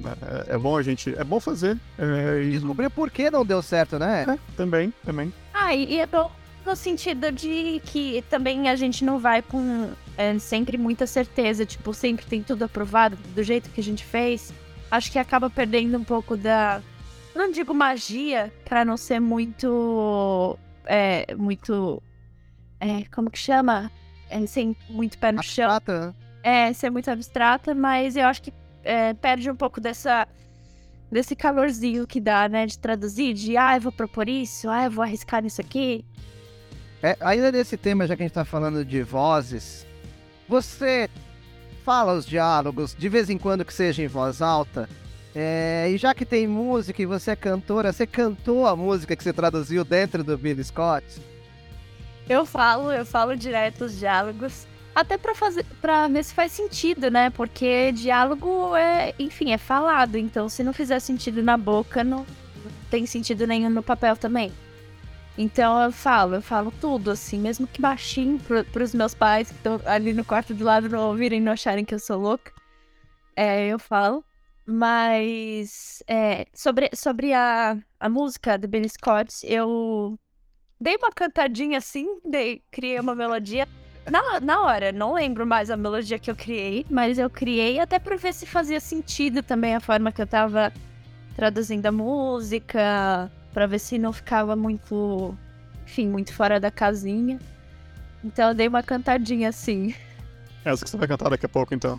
[0.46, 1.14] É, é bom a gente.
[1.18, 1.80] É bom fazer.
[1.98, 4.38] É, e Descobrir por que não deu certo, né?
[4.54, 5.32] também, também.
[5.54, 6.30] Ah, e é bom
[6.66, 11.94] no sentido de que também a gente não vai com é, sempre muita certeza, tipo,
[11.94, 14.52] sempre tem tudo aprovado do jeito que a gente fez.
[14.90, 16.82] Acho que acaba perdendo um pouco da.
[17.34, 20.58] Não digo magia, pra não ser muito.
[20.84, 22.02] É, muito.
[22.78, 23.90] É, como que chama?
[24.30, 25.70] É, sem muito pé no chão.
[25.70, 26.14] Abstrata, né?
[26.44, 28.52] é, ser muito abstrata, mas eu acho que
[28.84, 30.28] é, perde um pouco dessa
[31.10, 34.90] desse calorzinho que dá, né, de traduzir, de ah, eu vou propor isso, ah, eu
[34.90, 36.04] vou arriscar nisso aqui.
[37.00, 39.86] É, ainda nesse tema, já que a gente tá falando de vozes,
[40.48, 41.08] você
[41.84, 44.88] fala os diálogos de vez em quando que seja em voz alta.
[45.36, 49.22] É, e já que tem música e você é cantora, você cantou a música que
[49.22, 51.04] você traduziu dentro do Billy Scott?
[52.28, 57.10] Eu falo, eu falo direto os diálogos, até pra fazer, para ver se faz sentido,
[57.10, 57.30] né?
[57.30, 62.72] Porque diálogo é, enfim, é falado, então se não fizer sentido na boca, não, não
[62.90, 64.52] tem sentido nenhum no papel também.
[65.36, 69.56] Então eu falo, eu falo tudo, assim, mesmo que baixinho pro, pros meus pais que
[69.56, 72.52] estão ali no quarto do lado não ouvirem, não acharem que eu sou louca.
[73.36, 74.24] É, eu falo.
[74.66, 80.18] Mas é, sobre, sobre a, a música do Billy Scott, eu
[80.84, 83.66] dei uma cantadinha assim, dei, criei uma melodia.
[84.10, 87.98] Na, na hora, não lembro mais a melodia que eu criei, mas eu criei até
[87.98, 90.70] pra ver se fazia sentido também a forma que eu tava
[91.34, 95.34] traduzindo a música, pra ver se não ficava muito,
[95.86, 97.38] enfim, muito fora da casinha.
[98.22, 99.94] Então eu dei uma cantadinha assim.
[100.66, 101.98] Essa que você vai cantar daqui a pouco, então.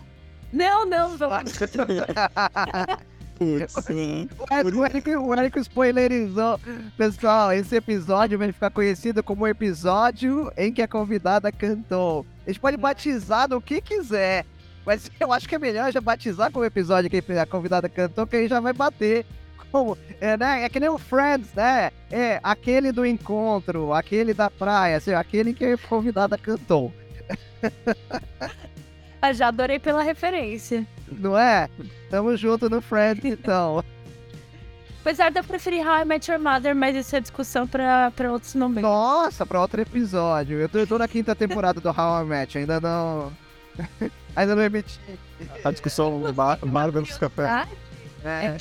[0.52, 1.28] Não, não, não.
[3.36, 3.74] Putz.
[3.76, 6.58] O Érico, o Érico, o Érico spoilerizou.
[6.96, 12.26] Pessoal, esse episódio vai ficar conhecido como o episódio em que a convidada cantou.
[12.46, 14.46] A gente pode batizar do que quiser.
[14.86, 18.36] Mas eu acho que é melhor já batizar como episódio que a convidada cantou, que
[18.36, 19.26] aí já vai bater.
[19.70, 20.62] Como, é, né?
[20.64, 21.90] é que nem o Friends, né?
[22.10, 26.92] É aquele do encontro, aquele da praia, assim, aquele que a convidada cantou.
[29.20, 30.86] Ah, Já adorei pela referência.
[31.10, 31.68] Não é?
[32.10, 33.82] Tamo junto no Friends, então.
[35.00, 38.32] Apesar de eu preferir How I Met Your Mother, mas isso é discussão pra, pra
[38.32, 38.82] outros momentos.
[38.82, 40.58] Nossa, pra outro episódio.
[40.58, 43.32] Eu tô, eu tô na quinta temporada do How I Met, ainda não.
[44.34, 44.98] ainda não emiti.
[45.64, 47.46] A discussão bar versus café.
[47.46, 47.68] Tá?
[48.24, 48.46] É.
[48.46, 48.56] É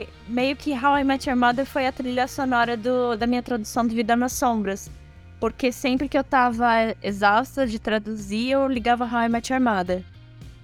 [0.00, 3.42] que meio que How I Met Your Mother foi a trilha sonora do, da minha
[3.42, 4.90] tradução de Vida nas Sombras.
[5.38, 10.02] Porque sempre que eu tava exausta de traduzir, eu ligava How I Met Your Mother.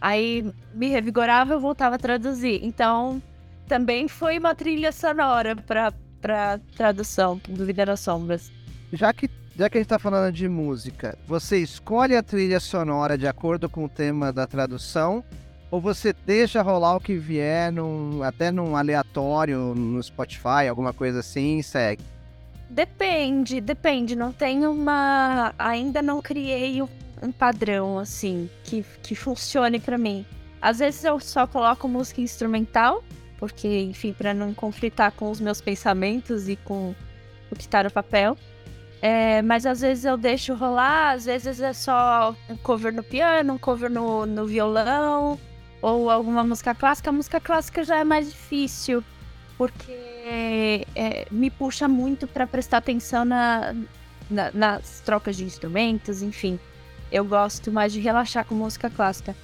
[0.00, 2.60] Aí me revigorava, eu voltava a traduzir.
[2.62, 3.22] Então,
[3.66, 8.52] também foi uma trilha sonora pra, pra tradução do Vida nas Sombras.
[8.92, 13.18] Já que, já que a gente tá falando de música, você escolhe a trilha sonora
[13.18, 15.24] de acordo com o tema da tradução?
[15.70, 21.20] Ou você deixa rolar o que vier num, até num aleatório no Spotify, alguma coisa
[21.20, 22.02] assim, e segue?
[22.70, 24.14] Depende, depende.
[24.14, 25.52] Não tem uma.
[25.58, 26.82] Ainda não criei
[27.22, 30.24] um, padrão, assim, que, que funcione pra mim.
[30.60, 33.02] Às vezes eu só coloco música instrumental,
[33.38, 36.94] porque, enfim, pra não conflitar com os meus pensamentos e com
[37.50, 38.36] o que tá no papel.
[39.02, 43.54] É, mas às vezes eu deixo rolar, às vezes é só um cover no piano,
[43.54, 45.38] um cover no, no violão,
[45.82, 47.10] ou alguma música clássica.
[47.10, 49.04] A música clássica já é mais difícil,
[49.58, 53.74] porque é, me puxa muito para prestar atenção na,
[54.30, 56.58] na, nas trocas de instrumentos, enfim.
[57.10, 59.34] Eu gosto mais de relaxar com música clássica.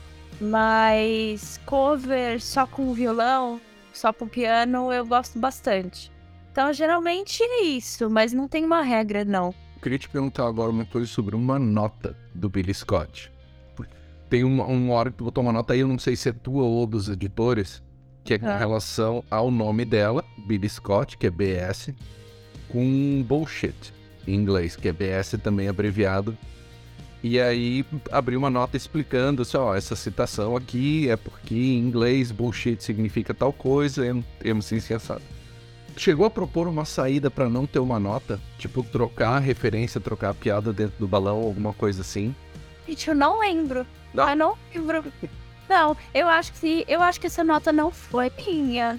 [0.40, 3.60] Mas cover só com violão,
[3.92, 6.10] só com piano, eu gosto bastante.
[6.50, 9.54] Então, geralmente é isso, mas não tem uma regra, não.
[9.76, 13.32] Eu queria te perguntar agora uma coisa sobre uma nota do Billy Scott.
[14.28, 16.32] Tem uma, uma hora que tu botou uma nota aí, eu não sei se é
[16.32, 17.82] tua ou dos editores,
[18.24, 18.56] que é com ah.
[18.56, 21.94] relação ao nome dela, Billy Scott, que é BS,
[22.68, 23.92] com bullshit
[24.26, 26.36] em inglês, que é BS também abreviado.
[27.22, 32.32] E aí abri uma nota explicando assim, ó, essa citação aqui é porque em inglês
[32.32, 35.22] bullshit significa tal coisa, eu, eu me sinto sensado.
[35.96, 38.40] Chegou a propor uma saída para não ter uma nota?
[38.58, 42.34] Tipo, trocar a referência, trocar a piada dentro do balão, alguma coisa assim?
[42.88, 43.86] Gente, eu não lembro.
[44.12, 44.28] Não.
[44.28, 45.04] Eu não lembro.
[45.68, 48.98] Não, eu acho que eu acho que essa nota não foi minha.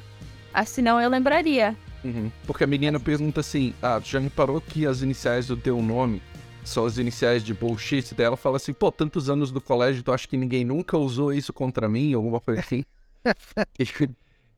[0.54, 1.76] Ah, senão eu lembraria.
[2.04, 2.32] Uhum.
[2.46, 6.22] Porque a menina pergunta assim: Ah, já reparou que as iniciais do teu nome
[6.70, 8.14] são as iniciais de bullshit?
[8.16, 11.34] Daí ela fala assim: Pô, tantos anos do colégio, tu acha que ninguém nunca usou
[11.34, 12.14] isso contra mim?
[12.14, 12.84] Alguma coisa assim.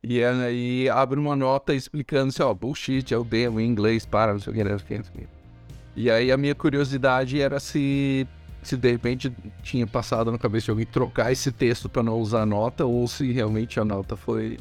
[0.02, 4.32] e, aí abre uma nota explicando assim: Ó, bullshit é o B, o inglês, para,
[4.32, 5.28] não sei o que, não sei o que.
[5.96, 8.26] E aí a minha curiosidade era se
[8.66, 12.42] se de repente tinha passado na cabeça de alguém trocar esse texto para não usar
[12.42, 14.58] a nota ou se realmente a nota foi.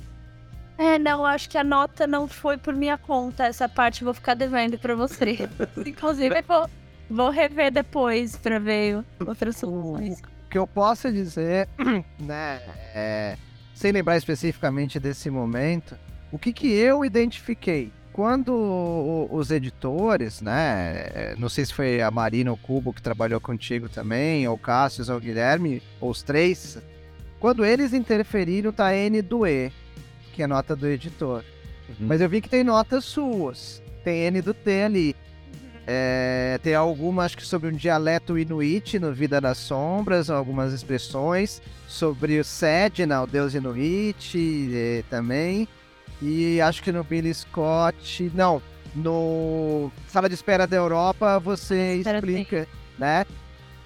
[0.77, 3.45] É, não, acho que a nota não foi por minha conta.
[3.45, 5.49] Essa parte eu vou ficar devendo para você.
[5.85, 6.69] Inclusive, vou,
[7.09, 10.19] vou rever depois para ver outras soluções.
[10.19, 11.67] O que eu posso dizer,
[12.19, 12.61] né,
[12.93, 13.37] é,
[13.73, 15.97] sem lembrar especificamente desse momento,
[16.31, 21.07] o que, que eu identifiquei quando os editores, né?
[21.13, 24.55] Eh, não sei se foi a Marina ou o Cubo que trabalhou contigo também, ou
[24.55, 26.77] o Cássio ou o Guilherme, ou os três,
[27.41, 29.69] quando eles interferiram, tá N do E,
[30.33, 31.43] que é nota do editor.
[31.89, 32.07] Uhum.
[32.07, 33.83] Mas eu vi que tem notas suas.
[34.03, 35.15] Tem N do T ali.
[35.87, 41.61] É, tem alguma, acho que sobre um dialeto inuit no Vida das Sombras, algumas expressões.
[41.87, 44.35] Sobre o Sedna, o deus inuit
[44.73, 45.67] eh, também.
[46.21, 48.31] E acho que no Billy Scott.
[48.33, 48.61] Não,
[48.95, 52.67] no Sala de Espera da Europa você Espera explica,
[52.97, 53.25] né?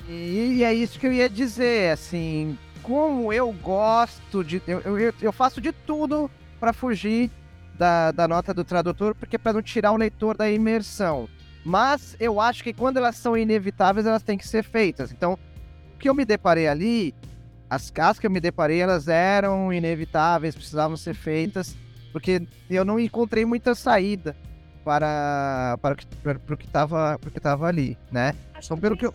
[0.07, 4.61] E, e, é isso que eu ia dizer, assim, como eu gosto de.
[4.65, 7.29] Eu, eu, eu faço de tudo para fugir
[7.77, 11.29] da, da nota do tradutor, porque para não tirar o leitor da imersão.
[11.63, 15.11] Mas eu acho que quando elas são inevitáveis, elas têm que ser feitas.
[15.11, 15.37] Então,
[15.93, 17.13] o que eu me deparei ali,
[17.69, 21.75] as casas que eu me deparei, elas eram inevitáveis, precisavam ser feitas
[22.11, 24.35] porque eu não encontrei muita saída
[24.83, 28.33] para para, para, para o que estava que ali, né?
[28.63, 29.13] Então, pelo que eu...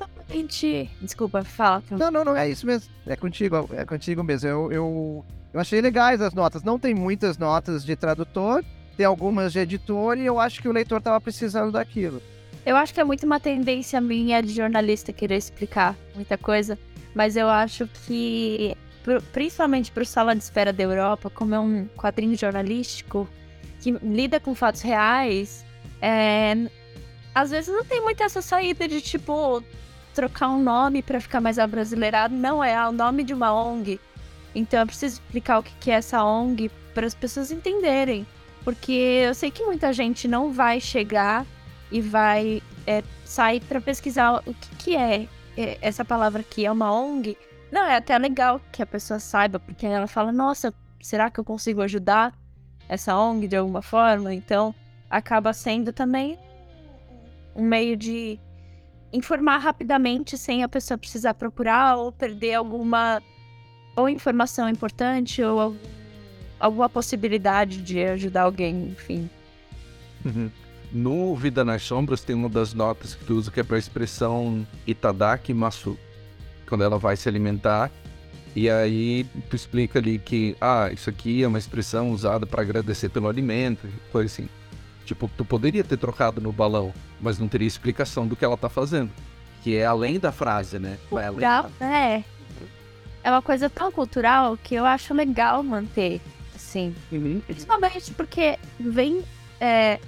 [1.00, 1.82] Desculpa, fala.
[1.90, 2.90] Não, não, não, é isso mesmo.
[3.06, 4.48] É contigo, é contigo mesmo.
[4.48, 6.62] Eu, eu, eu achei legais as notas.
[6.62, 8.64] Não tem muitas notas de tradutor,
[8.96, 12.22] tem algumas de editor e eu acho que o leitor estava precisando daquilo.
[12.66, 16.78] Eu acho que é muito uma tendência minha de jornalista querer explicar muita coisa,
[17.14, 18.74] mas eu acho que
[19.32, 23.28] principalmente para o Sala de Espera da Europa, como é um quadrinho jornalístico
[23.80, 25.64] que lida com fatos reais,
[26.00, 26.56] é,
[27.34, 29.62] às vezes não tem muito essa saída de tipo
[30.14, 32.34] trocar um nome para ficar mais abrasileirado.
[32.34, 34.00] Não, é o nome de uma ONG.
[34.54, 38.26] Então eu preciso explicar o que é essa ONG para as pessoas entenderem.
[38.62, 41.44] Porque eu sei que muita gente não vai chegar
[41.94, 46.66] e vai é, sair para pesquisar o que, que é, é essa palavra aqui.
[46.66, 47.38] É uma ONG?
[47.70, 51.44] Não, é até legal que a pessoa saiba, porque ela fala, nossa, será que eu
[51.44, 52.34] consigo ajudar
[52.88, 54.34] essa ONG de alguma forma?
[54.34, 54.74] Então,
[55.08, 56.36] acaba sendo também
[57.54, 58.40] um meio de
[59.12, 63.22] informar rapidamente sem a pessoa precisar procurar ou perder alguma
[63.94, 65.76] ou informação importante ou
[66.58, 69.30] alguma possibilidade de ajudar alguém, enfim.
[70.24, 70.50] Uhum.
[70.94, 73.78] No Vida nas Sombras tem uma das notas que tu usa que é para a
[73.80, 75.98] expressão Itadaki Masu,
[76.68, 77.90] quando ela vai se alimentar.
[78.54, 83.08] E aí tu explica ali que, ah, isso aqui é uma expressão usada para agradecer
[83.08, 84.48] pelo alimento, coisa assim.
[85.04, 88.68] Tipo, tu poderia ter trocado no balão, mas não teria explicação do que ela tá
[88.68, 89.10] fazendo.
[89.64, 90.96] Que é além da frase, né?
[91.10, 92.22] Cultural, é.
[93.24, 96.20] É uma coisa tão cultural que eu acho legal manter,
[96.54, 96.94] assim.
[97.10, 97.42] Uhum.
[97.44, 99.24] Principalmente porque vem,
[99.60, 99.98] é,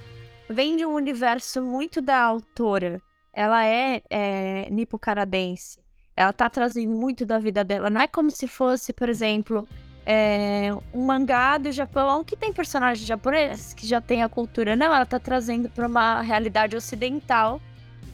[0.49, 3.01] vem de um universo muito da autora.
[3.33, 5.79] Ela é, é nipo-canadense.
[6.17, 7.91] Ela tá trazendo muito da vida dela.
[7.91, 9.69] Não é como se fosse, por exemplo,
[10.07, 14.75] é, um mangá do Japão que tem personagens japoneses, que já tem a cultura.
[14.75, 17.61] Não, ela tá trazendo para uma realidade ocidental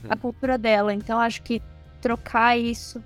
[0.08, 0.92] a cultura dela.
[0.92, 1.62] Então acho que
[2.00, 3.02] trocar isso,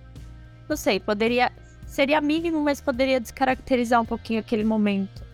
[0.68, 1.52] não sei, poderia
[1.86, 5.24] seria mínimo, mas poderia descaracterizar um pouquinho aquele momento.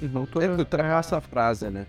[0.00, 1.86] Não tô trazer essa frase, né?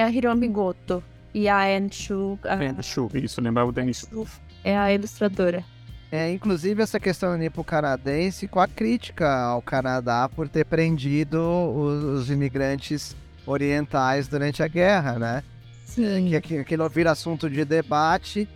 [0.00, 2.38] É a Hiromi Goto e a Enshu.
[2.44, 2.80] A...
[2.80, 4.26] Chu, isso, lembrava da Enshu.
[4.64, 5.62] É a ilustradora.
[6.10, 12.30] É, inclusive essa questão nipo-canadense com a crítica ao Canadá por ter prendido os, os
[12.30, 15.44] imigrantes orientais durante a guerra, né?
[15.84, 16.30] Sim.
[16.30, 18.48] Que, que aquilo vira assunto de debate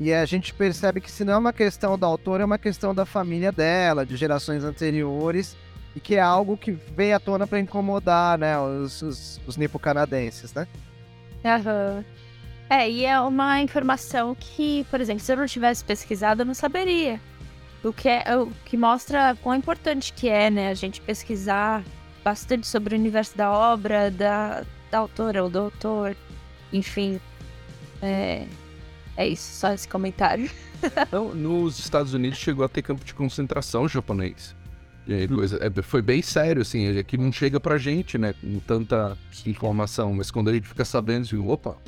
[0.00, 2.92] e a gente percebe que se não é uma questão da autora, é uma questão
[2.92, 5.56] da família dela, de gerações anteriores,
[5.94, 10.52] e que é algo que veio à tona para incomodar, né, os, os, os nipo-canadenses,
[10.52, 10.66] né?
[12.70, 16.54] É, e é uma informação que, por exemplo, se eu não tivesse pesquisado, eu não
[16.54, 17.20] saberia.
[17.82, 21.82] O que, é, o que mostra quão importante que é, né, a gente pesquisar
[22.22, 26.16] bastante sobre o universo da obra, da, da autora ou do autor,
[26.72, 27.20] enfim.
[28.02, 28.46] É,
[29.16, 30.50] é isso, só esse comentário.
[31.34, 34.54] Nos Estados Unidos chegou a ter campo de concentração japonês.
[35.08, 38.58] E aí, coisa, é, foi bem sério, assim, aqui não chega pra gente, né, com
[38.60, 41.78] tanta informação, mas quando a gente fica sabendo, assim, opa,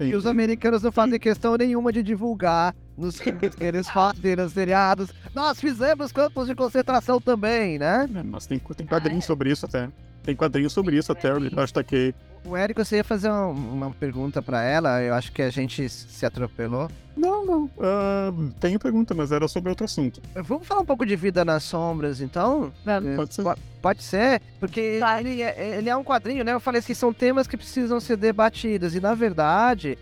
[0.00, 4.52] E os americanos não fazem questão nenhuma de divulgar nos filmes que eles fazem, nos
[4.52, 5.10] seriados.
[5.32, 8.08] Nós fizemos campos de concentração também, né?
[8.12, 9.88] É, mas tem, tem quadrinhos sobre isso até.
[10.24, 12.12] Tem quadrinhos sobre isso até, eu acho que
[12.46, 15.88] O Érico, você ia fazer um- uma pergunta pra ela, eu acho que a gente
[15.88, 16.90] se atropelou.
[17.16, 17.70] Não, não.
[17.80, 18.30] ah,
[18.60, 20.20] tenho pergunta, mas era sobre outro assunto.
[20.34, 22.70] Vamos falar um pouco de Vida nas Sombras, então?
[22.84, 23.16] Vamos.
[23.16, 23.42] Pode ser?
[23.42, 24.80] Po- Pode ser, porque
[25.20, 26.52] ele é, ele é um quadrinho, né?
[26.52, 28.94] Eu falei assim, são temas que precisam ser debatidos.
[28.94, 29.96] E, na verdade,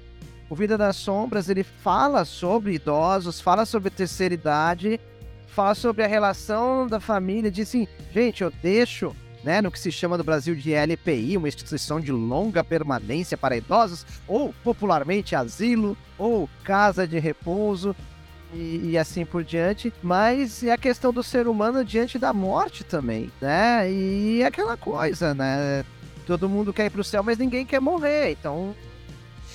[0.49, 5.01] o Vida nas Sombras, ele fala sobre idosos, fala sobre terceira idade,
[5.49, 9.91] fala sobre a relação da família, diz assim, gente, eu deixo, né, no que se
[9.91, 15.97] chama no Brasil de LPI, uma instituição de longa permanência para idosos, ou popularmente asilo,
[16.17, 17.95] ou casa de repouso,
[18.53, 22.85] e, e assim por diante, mas é a questão do ser humano diante da morte
[22.85, 23.91] também, né?
[23.91, 25.85] E é aquela coisa, né?
[26.27, 28.75] Todo mundo quer ir pro céu, mas ninguém quer morrer, então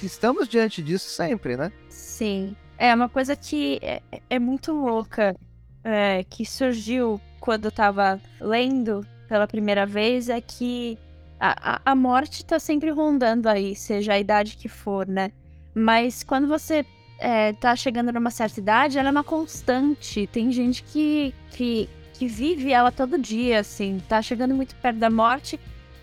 [0.02, 1.72] estamos diante disso sempre, né?
[1.90, 2.56] Sim.
[2.78, 5.36] É uma coisa que é, é muito louca,
[5.84, 10.98] é, que surgiu quando eu tava lendo pela primeira vez, é que
[11.40, 15.32] a, a, morte tá sempre rondando aí, seja a idade que for, né?
[15.74, 16.86] Mas quando você
[17.20, 20.28] é, tá chegando numa certa idade, ela é uma constante.
[20.28, 25.10] Tem gente que, que, que vive ela todo dia, assim, tá chegando muito perto da
[25.10, 25.60] morte.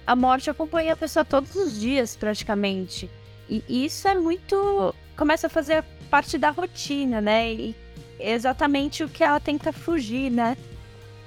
[0.07, 3.11] A morte acompanha a pessoa todos os dias, praticamente.
[3.49, 4.95] E isso é muito.
[5.17, 7.53] começa a fazer parte da rotina, né?
[7.53, 7.77] E
[8.19, 10.57] exatamente o que ela tenta fugir, né?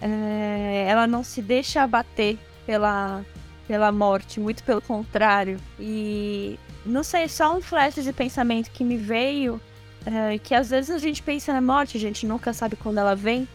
[0.02, 3.24] É, ela não se deixa abater pela,
[3.68, 5.60] pela morte, muito pelo contrário.
[5.80, 9.60] E não sei, só um flash de pensamento que me veio.
[10.06, 13.16] é, que às vezes a gente pensa na morte, a gente nunca sabe quando ela
[13.16, 13.48] vem,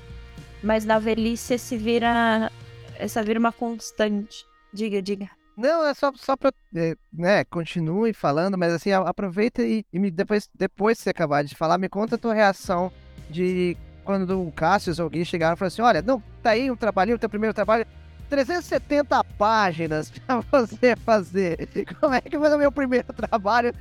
[0.63, 2.51] mas na velhice se vira.
[2.99, 4.45] Essa vira uma constante.
[4.73, 5.31] Diga, diga.
[5.57, 6.53] Não, é só, só pra.
[6.75, 11.45] é, né, continue falando, mas assim, aproveita e, e me, depois, depois que você acabar
[11.45, 12.91] de falar, me conta a tua reação
[13.29, 16.77] de quando o Cássio ou alguém chegaram e falaram assim: olha, não, tá aí um
[16.77, 17.87] trabalhinho, teu primeiro trabalho.
[18.33, 21.69] 370 páginas pra você fazer.
[22.01, 23.75] Como é que foi o meu primeiro trabalho?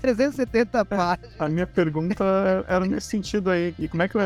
[0.00, 1.30] 370 páginas.
[1.38, 2.24] A minha pergunta
[2.66, 3.72] era nesse sentido aí.
[3.78, 4.18] E como é que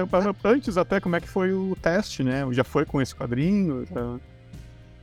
[0.44, 2.46] antes até como é que foi o teste, né?
[2.52, 3.86] Já foi com esse quadrinho?
[3.92, 4.18] Já...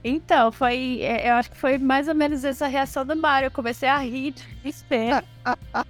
[0.03, 0.99] Então, foi.
[1.01, 3.47] é, Eu acho que foi mais ou menos essa reação do Mario.
[3.47, 5.23] Eu comecei a rir de desespero.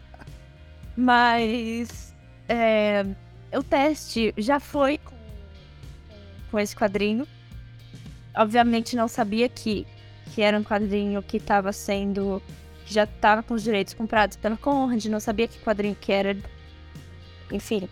[0.97, 2.13] Mas.
[2.49, 3.05] é,
[3.57, 4.99] o teste já foi
[6.51, 7.27] com, esse quadrinho.
[8.35, 9.85] Obviamente não sabia que,
[10.33, 12.41] que era um quadrinho que estava sendo.
[12.85, 16.37] que já estava com os direitos comprados pela Conrad, não sabia que quadrinho que era.
[17.51, 17.89] Enfim.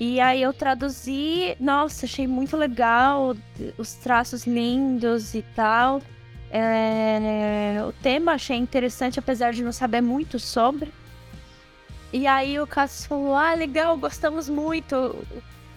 [0.00, 3.36] E aí eu traduzi, nossa, achei muito legal,
[3.78, 6.02] os traços lindos e tal.
[6.50, 10.92] É, o tema achei interessante, apesar de não saber muito sobre.
[12.12, 15.16] E aí o Cassius falou, ah, legal, gostamos muito.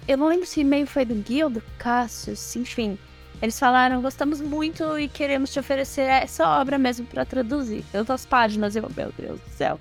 [0.05, 2.97] Eu não lembro se o e-mail foi do Gil, do Cassius, enfim.
[3.41, 7.85] Eles falaram, gostamos muito e queremos te oferecer essa obra mesmo para traduzir.
[7.91, 9.79] Tantas páginas, eu, meu Deus do céu.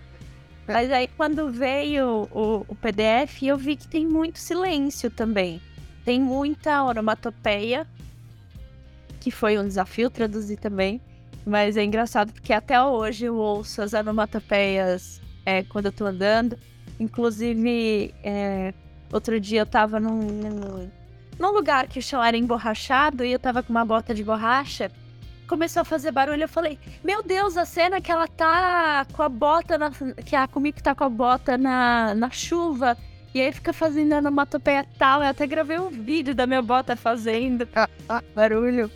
[0.67, 5.61] Mas aí quando veio o, o PDF, eu vi que tem muito silêncio também.
[6.05, 7.87] Tem muita onomatopeia,
[9.21, 11.01] que foi um desafio traduzir também.
[11.45, 16.59] Mas é engraçado porque até hoje eu ouço as onomatopeias é, quando eu tô andando.
[16.99, 18.73] Inclusive, é,
[19.13, 20.91] outro dia eu tava num, num,
[21.39, 24.91] num lugar que o chão era emborrachado e eu tava com uma bota de borracha.
[25.47, 26.43] começou a fazer barulho.
[26.43, 29.91] Eu falei, meu Deus, a cena que ela tá com a bota, na,
[30.25, 32.97] que a Kumiko tá com a bota na, na chuva.
[33.35, 35.21] E aí fica fazendo onomatopeia tal.
[35.21, 37.69] Eu até gravei um vídeo da minha bota fazendo
[38.35, 38.89] barulho.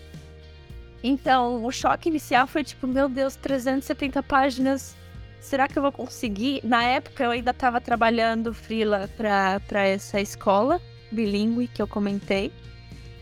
[1.03, 4.96] Então, o choque inicial foi tipo, meu Deus, 370 páginas.
[5.41, 6.61] Será que eu vou conseguir?
[6.64, 10.80] Na época eu ainda estava trabalhando freela para essa escola
[11.11, 12.53] bilíngue que eu comentei.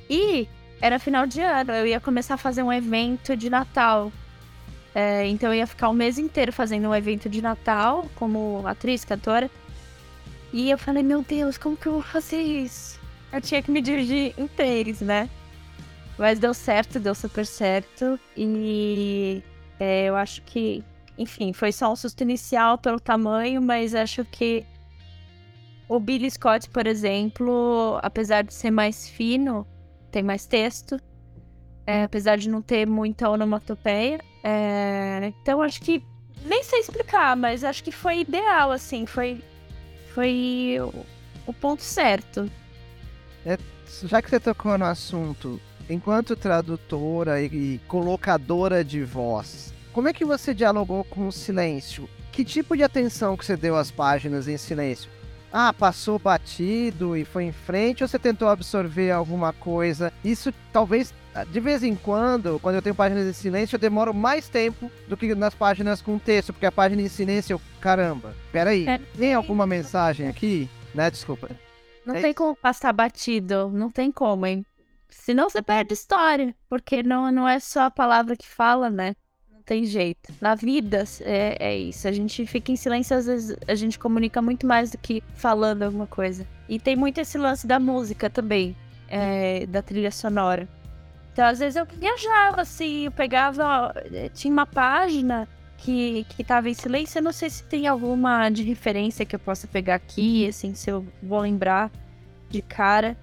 [0.08, 0.48] E
[0.80, 4.12] era final de ano, eu ia começar a fazer um evento de Natal.
[4.94, 9.04] É, então eu ia ficar um mês inteiro fazendo um evento de Natal como atriz,
[9.04, 9.50] cantora.
[10.52, 12.98] E eu falei, meu Deus, como que eu vou fazer isso?
[13.32, 15.28] Eu tinha que me dirigir em três, né?
[16.16, 18.18] Mas deu certo, deu super certo.
[18.36, 19.42] E
[19.78, 20.82] é, eu acho que,
[21.18, 24.66] enfim, foi só um susto inicial pelo tamanho, mas acho que
[25.88, 29.66] o Billy Scott, por exemplo, apesar de ser mais fino,
[30.10, 31.00] tem mais texto.
[31.86, 34.18] É, apesar de não ter muita onomatopeia.
[34.42, 36.02] É, então acho que.
[36.44, 39.06] Nem sei explicar, mas acho que foi ideal, assim.
[39.06, 39.40] Foi,
[40.12, 41.06] foi o,
[41.46, 42.50] o ponto certo.
[43.44, 43.56] É,
[44.04, 50.12] já que você tocou no assunto, enquanto tradutora e, e colocadora de voz, como é
[50.12, 52.06] que você dialogou com o silêncio?
[52.30, 55.10] Que tipo de atenção que você deu às páginas em silêncio?
[55.50, 60.12] Ah, passou batido e foi em frente ou você tentou absorver alguma coisa?
[60.22, 61.14] Isso talvez
[61.50, 65.16] de vez em quando, quando eu tenho páginas em silêncio, eu demoro mais tempo do
[65.16, 68.98] que nas páginas com texto, porque a página em silêncio, eu, caramba, peraí, é.
[69.16, 70.68] tem alguma mensagem aqui?
[70.94, 71.48] Né, desculpa.
[72.04, 74.62] Não é tem como passar batido, não tem como, hein?
[75.08, 79.16] Senão você perde história, porque não, não é só a palavra que fala, né?
[79.66, 80.32] Tem jeito.
[80.40, 82.06] Na vida é, é isso.
[82.06, 85.82] A gente fica em silêncio, às vezes a gente comunica muito mais do que falando
[85.82, 86.46] alguma coisa.
[86.68, 88.76] E tem muito esse lance da música também,
[89.08, 90.68] é, da trilha sonora.
[91.32, 93.92] Então, às vezes eu viajava assim, eu pegava.
[94.32, 95.48] Tinha uma página
[95.78, 97.18] que, que tava em silêncio.
[97.18, 100.88] Eu não sei se tem alguma de referência que eu possa pegar aqui, assim, se
[100.88, 101.90] eu vou lembrar
[102.48, 103.16] de cara.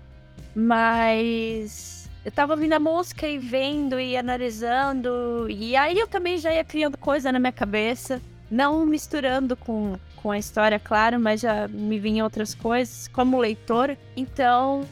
[0.54, 5.47] Mas eu tava ouvindo a música e vendo e analisando.
[5.49, 8.21] E aí eu também já ia criando coisa na minha cabeça.
[8.49, 13.97] Não misturando com, com a história, claro, mas já me vinham outras coisas como leitor.
[14.15, 14.86] Então,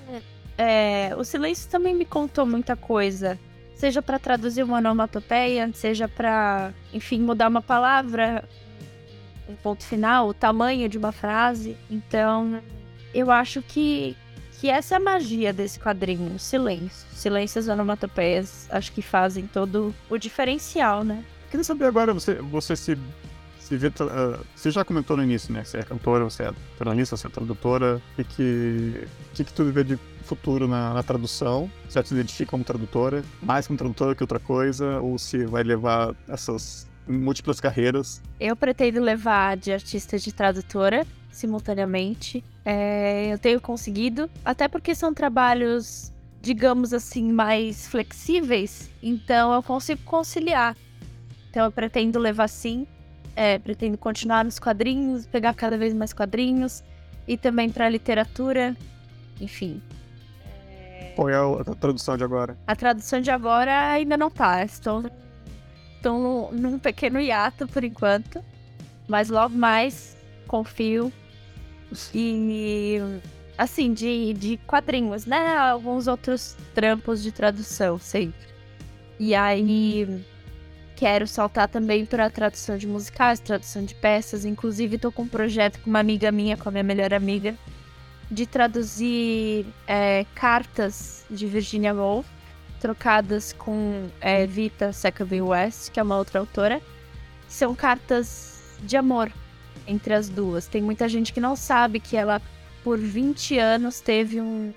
[0.57, 3.39] é, o silêncio também me contou muita coisa.
[3.75, 8.43] Seja para traduzir uma onomatopeia, seja para, enfim, mudar uma palavra,
[9.47, 11.77] um ponto final, o tamanho de uma frase.
[11.89, 12.61] Então,
[13.13, 14.15] eu acho que,
[14.61, 17.07] que essa é a magia desse quadrinho, silêncio.
[17.15, 21.25] Silêncios onomatopeias, acho que fazem todo o diferencial, né?
[21.49, 22.95] Queria saber agora, você, você se,
[23.59, 25.63] se vê, uh, você já comentou no início, né?
[25.63, 27.99] Você é cantora, você é jornalista, você é tradutora.
[28.19, 31.67] O que, que, que tu vê de futuro na, na tradução?
[31.89, 33.23] Você já te identifica como tradutora?
[33.41, 34.99] Mais como tradutora que outra coisa?
[34.99, 38.21] Ou se vai levar essas múltiplas carreiras?
[38.39, 42.43] Eu pretendo levar de artista de tradutora simultaneamente.
[42.63, 50.01] É, eu tenho conseguido, até porque são trabalhos, digamos assim, mais flexíveis, então eu consigo
[50.03, 50.75] conciliar.
[51.49, 52.87] Então eu pretendo levar sim,
[53.35, 56.83] é, pretendo continuar nos quadrinhos, pegar cada vez mais quadrinhos
[57.27, 58.75] e também para literatura,
[59.39, 59.81] enfim.
[61.15, 62.57] Qual é a tradução de agora?
[62.65, 64.63] A tradução de agora ainda não tá.
[64.63, 65.03] Estou,
[65.95, 68.43] estou num pequeno hiato por enquanto.
[69.07, 70.15] Mas logo mais
[70.47, 71.11] confio
[72.13, 72.99] e
[73.57, 75.55] assim, de, de quadrinhos, né?
[75.57, 78.47] Alguns outros trampos de tradução sempre.
[79.19, 80.23] E aí
[80.95, 84.45] quero saltar também para tradução de musicais, tradução de peças.
[84.45, 87.55] Inclusive, tô com um projeto com uma amiga minha, com a minha melhor amiga,
[88.31, 92.27] de traduzir é, cartas de Virginia Woolf,
[92.79, 96.81] trocadas com é, Vita Sackville West, que é uma outra autora.
[97.47, 99.31] São cartas de amor
[99.91, 100.67] entre as duas.
[100.67, 102.41] Tem muita gente que não sabe que ela,
[102.83, 104.73] por 20 anos, teve um,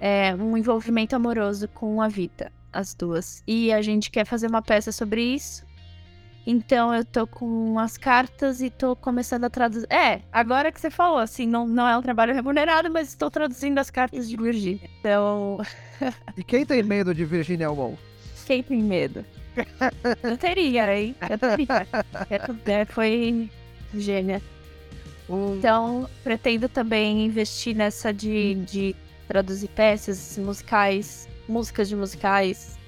[0.00, 3.42] é, um envolvimento amoroso com a Vita, as duas.
[3.46, 5.64] E a gente quer fazer uma peça sobre isso.
[6.46, 9.92] Então eu tô com as cartas e tô começando a traduzir.
[9.92, 13.78] É, agora que você falou, assim, não, não é um trabalho remunerado, mas estou traduzindo
[13.78, 14.88] as cartas de Virginia.
[15.00, 15.58] Então.
[16.36, 17.98] e quem tem medo de Virginia Woolf?
[18.46, 19.24] Quem tem medo?
[20.22, 21.16] Eu teria, hein?
[21.28, 21.86] Eu teria.
[22.66, 23.50] É, foi
[24.00, 24.42] gênia.
[25.28, 32.78] Então, pretendo também investir nessa de, de traduzir peças musicais, músicas de musicais.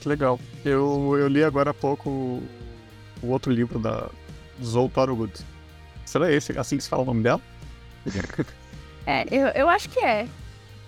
[0.00, 0.38] Que legal.
[0.64, 2.42] Eu, eu li agora há pouco
[3.22, 4.10] o outro livro da
[4.62, 5.32] Zoe Thorogood.
[6.04, 7.40] Será esse assim que se fala o nome dela?
[9.08, 10.26] É, eu, eu acho que é.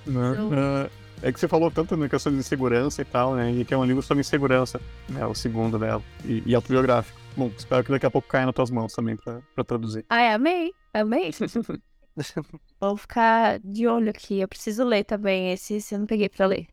[0.08, 0.90] Uh,
[1.22, 3.50] É que você falou tanto na questão de segurança e tal, né?
[3.52, 5.26] E que é um livro sobre insegurança, né?
[5.26, 6.02] O segundo dela.
[6.24, 7.18] E, e autobiográfico.
[7.38, 10.04] Bom, espero que daqui a pouco caia nas tuas mãos também pra, pra traduzir.
[10.10, 11.30] Ai, amei, amei.
[12.80, 14.40] Vou ficar de olho aqui.
[14.40, 16.66] Eu preciso ler também esse, esse eu não peguei pra ler.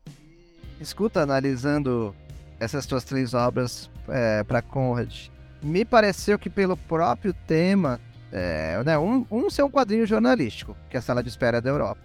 [0.80, 2.12] Escuta, analisando
[2.58, 5.28] essas tuas três obras é, para Conrad,
[5.62, 8.00] me pareceu que pelo próprio tema,
[8.32, 11.70] é, né, um, um ser um quadrinho jornalístico, que é a Sala de Espera da
[11.70, 12.00] Europa.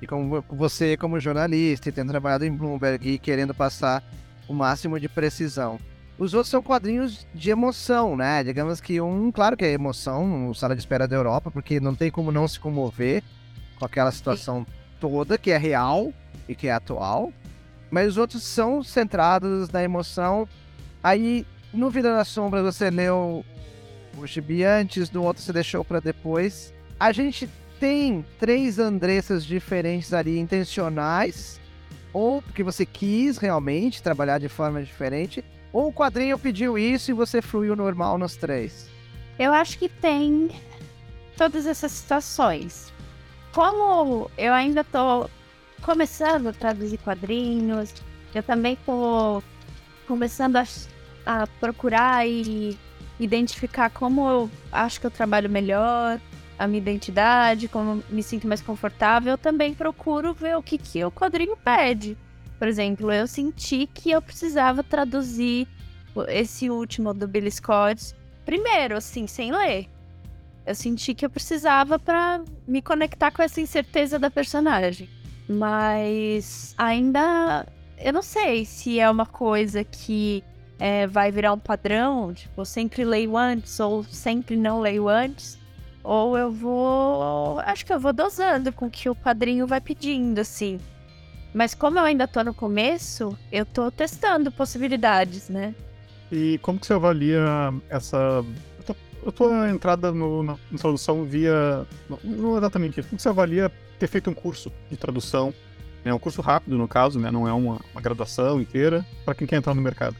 [0.00, 4.00] E como você, como jornalista, e tendo trabalhado em Bloomberg e querendo passar
[4.46, 5.80] o máximo de precisão.
[6.18, 8.42] Os outros são quadrinhos de emoção, né?
[8.42, 11.94] Digamos que um, claro que é emoção, o Sala de Espera da Europa, porque não
[11.94, 13.22] tem como não se comover
[13.78, 14.66] com aquela situação
[14.98, 16.12] toda que é real
[16.48, 17.32] e que é atual.
[17.90, 20.48] Mas os outros são centrados na emoção.
[21.02, 23.44] Aí, no Vida na Sombra, você leu
[24.16, 26.72] o gibi antes, no outro você deixou para depois.
[26.98, 27.48] A gente
[27.78, 31.60] tem três Andressas diferentes ali, intencionais,
[32.12, 35.44] ou porque você quis realmente trabalhar de forma diferente,
[35.76, 38.88] ou o quadrinho pediu isso e você fluiu normal nos três?
[39.38, 40.48] Eu acho que tem
[41.36, 42.90] todas essas situações.
[43.52, 45.28] Como eu ainda tô
[45.82, 47.92] começando a traduzir quadrinhos,
[48.34, 49.42] eu também tô
[50.08, 50.64] começando a,
[51.26, 52.78] a procurar e
[53.20, 56.18] identificar como eu acho que eu trabalho melhor,
[56.58, 61.04] a minha identidade, como me sinto mais confortável, eu também procuro ver o que, que
[61.04, 62.16] o quadrinho pede.
[62.58, 65.68] Por exemplo, eu senti que eu precisava traduzir
[66.28, 69.88] esse último do Billy Scott primeiro, assim, sem ler.
[70.64, 75.08] Eu senti que eu precisava para me conectar com essa incerteza da personagem.
[75.48, 77.66] Mas ainda
[77.98, 80.42] eu não sei se é uma coisa que
[80.78, 85.58] é, vai virar um padrão, tipo, eu sempre leio antes ou sempre não leio antes.
[86.02, 87.58] Ou eu vou.
[87.60, 90.78] Acho que eu vou dosando com o que o padrinho vai pedindo, assim.
[91.56, 95.74] Mas como eu ainda tô no começo, eu tô testando possibilidades, né?
[96.30, 97.42] E como que você avalia
[97.88, 98.44] essa.
[99.26, 101.86] A tua entrada no, na, na tradução via.
[102.22, 103.08] Não, exatamente isso.
[103.08, 105.54] Como você avalia ter feito um curso de tradução?
[106.04, 107.30] É um curso rápido, no caso, né?
[107.30, 110.14] Não é uma, uma graduação inteira, para quem quer entrar no mercado.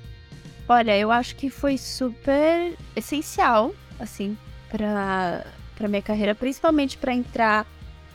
[0.67, 4.39] Olha, eu acho que foi super essencial, assim,
[4.71, 5.45] para
[5.77, 7.67] para minha carreira, principalmente para entrar,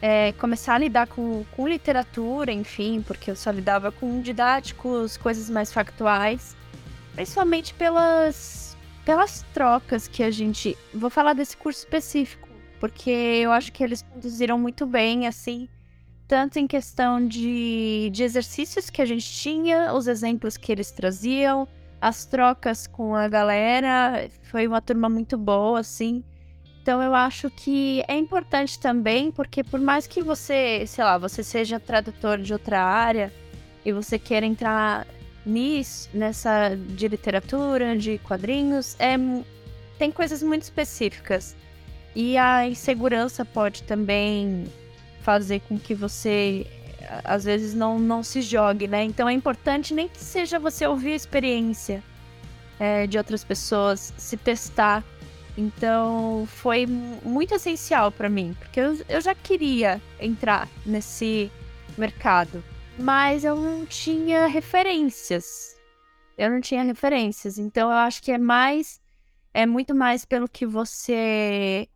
[0.02, 5.50] é, começar a lidar com, com literatura, enfim, porque eu só lidava com didáticos, coisas
[5.50, 6.56] mais factuais,
[7.14, 8.76] principalmente pelas,
[9.06, 10.76] pelas trocas que a gente.
[10.94, 12.50] Vou falar desse curso específico,
[12.80, 15.70] porque eu acho que eles conduziram muito bem, assim,
[16.28, 21.68] tanto em questão de, de exercícios que a gente tinha, os exemplos que eles traziam,
[22.00, 26.24] as trocas com a galera, foi uma turma muito boa, assim.
[26.82, 31.44] Então eu acho que é importante também, porque por mais que você, sei lá, você
[31.44, 33.32] seja tradutor de outra área
[33.86, 35.06] e você queira entrar
[35.46, 39.16] nisso, nessa de literatura, de quadrinhos, é,
[40.00, 41.56] tem coisas muito específicas.
[42.16, 44.66] E a insegurança pode também
[45.22, 46.66] fazer com que você
[47.24, 49.04] às vezes não, não se jogue, né?
[49.04, 52.04] Então é importante nem que seja você ouvir a experiência
[52.80, 55.04] é, de outras pessoas, se testar
[55.58, 61.52] então foi muito essencial para mim, porque eu, eu já queria entrar nesse
[61.98, 62.64] mercado,
[62.98, 65.78] mas eu não tinha referências.
[66.38, 69.00] Eu não tinha referências, então eu acho que é mais
[69.54, 71.88] é muito mais pelo que você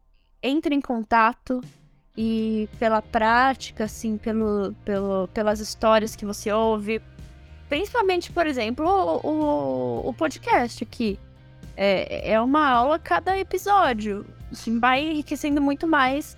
[0.44, 1.62] entra em contato
[2.18, 7.02] e pela prática, assim, pelo, pelo, pelas histórias que você ouve.
[7.68, 11.18] Principalmente, por exemplo, o, o, o podcast aqui
[11.76, 14.26] é, é uma aula cada episódio.
[14.52, 16.38] Assim, vai enriquecendo muito mais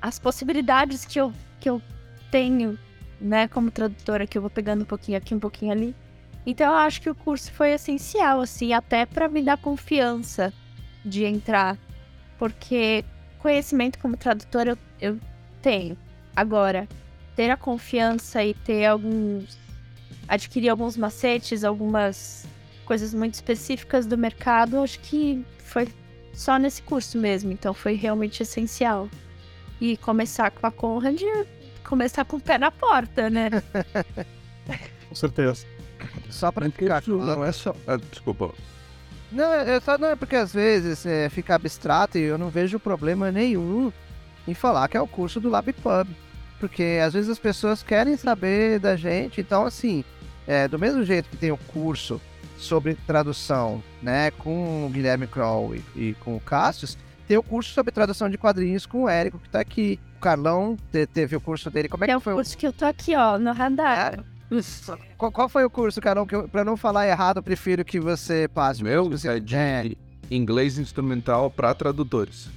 [0.00, 1.82] as possibilidades que eu, que eu
[2.30, 2.78] tenho,
[3.20, 5.94] né, como tradutora, que eu vou pegando um pouquinho aqui, um pouquinho ali.
[6.46, 10.52] Então eu acho que o curso foi essencial, assim, até para me dar confiança
[11.04, 11.76] de entrar.
[12.38, 13.04] Porque
[13.38, 15.20] conhecimento como tradutora eu, eu
[15.60, 15.96] tenho.
[16.34, 16.88] Agora,
[17.36, 19.58] ter a confiança e ter alguns.
[20.26, 22.46] adquirir alguns macetes, algumas
[22.90, 25.86] coisas muito específicas do mercado, acho que foi
[26.32, 29.08] só nesse curso mesmo, então foi realmente essencial.
[29.80, 31.22] E começar com a Conrad,
[31.84, 33.48] começar com o pé na porta, né?
[35.08, 35.64] com certeza.
[36.30, 37.24] Só pra ficar claro.
[37.24, 37.76] Não é só.
[37.86, 38.52] Ah, desculpa.
[39.30, 42.80] Não, é só não é porque às vezes é, fica abstrato e eu não vejo
[42.80, 43.92] problema nenhum
[44.48, 46.08] em falar que é o curso do LabPub.
[46.58, 50.04] Porque às vezes as pessoas querem saber da gente, então assim,
[50.44, 52.20] é, do mesmo jeito que tem o curso
[52.60, 56.96] sobre tradução, né, com o Guilherme Kroll e, e com o Cassius,
[57.26, 60.00] tem o curso sobre tradução de quadrinhos com o Érico, que tá aqui.
[60.16, 61.88] O Carlão te, teve o curso dele.
[61.88, 62.32] Como é, que foi?
[62.32, 64.24] É o curso que eu tô aqui, ó, no radar.
[65.16, 66.26] Qual, qual foi o curso, Carol?
[66.26, 68.82] Que eu, pra não falar errado, eu prefiro que você passe.
[68.82, 69.92] Meu Você- é de é.
[70.30, 72.48] inglês instrumental para tradutores.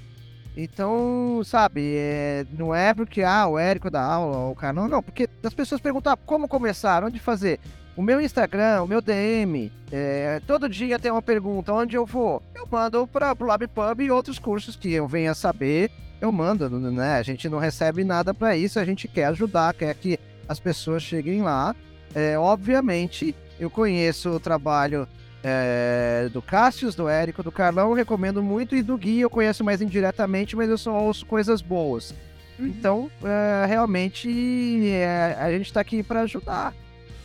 [0.58, 4.74] Então, sabe, é, não é porque ah, o Érico dá aula, o cara.
[4.74, 7.60] Não, não, porque as pessoas perguntam ah, como começar, onde fazer.
[7.95, 12.41] O meu Instagram, o meu DM, é, todo dia tem uma pergunta, onde eu vou?
[12.55, 17.17] Eu mando para o LabPub e outros cursos que eu venha saber, eu mando, né?
[17.17, 20.17] A gente não recebe nada para isso, a gente quer ajudar, quer que
[20.47, 21.75] as pessoas cheguem lá.
[22.15, 25.07] É, obviamente, eu conheço o trabalho
[25.43, 29.81] é, do Cássius, do Érico, do Carlão, recomendo muito, e do Gui eu conheço mais
[29.81, 32.15] indiretamente, mas eu só ouço coisas boas.
[32.59, 36.73] Então, é, realmente, é, a gente está aqui para ajudar,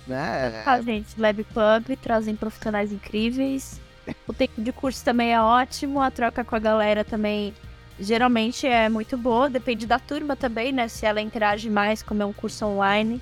[0.09, 0.63] né?
[0.65, 3.81] Ah, gente, Lab Pub trazem profissionais incríveis.
[4.27, 7.55] O tempo de curso também é ótimo, a troca com a galera também
[8.01, 10.89] geralmente é muito boa, depende da turma também, né?
[10.89, 13.21] Se ela interage mais, como é um curso online.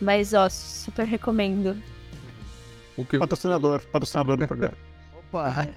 [0.00, 1.76] Mas, ó, super recomendo.
[2.96, 4.76] O que, Patrocinador, patrocinador do programa.
[5.18, 5.68] Opa,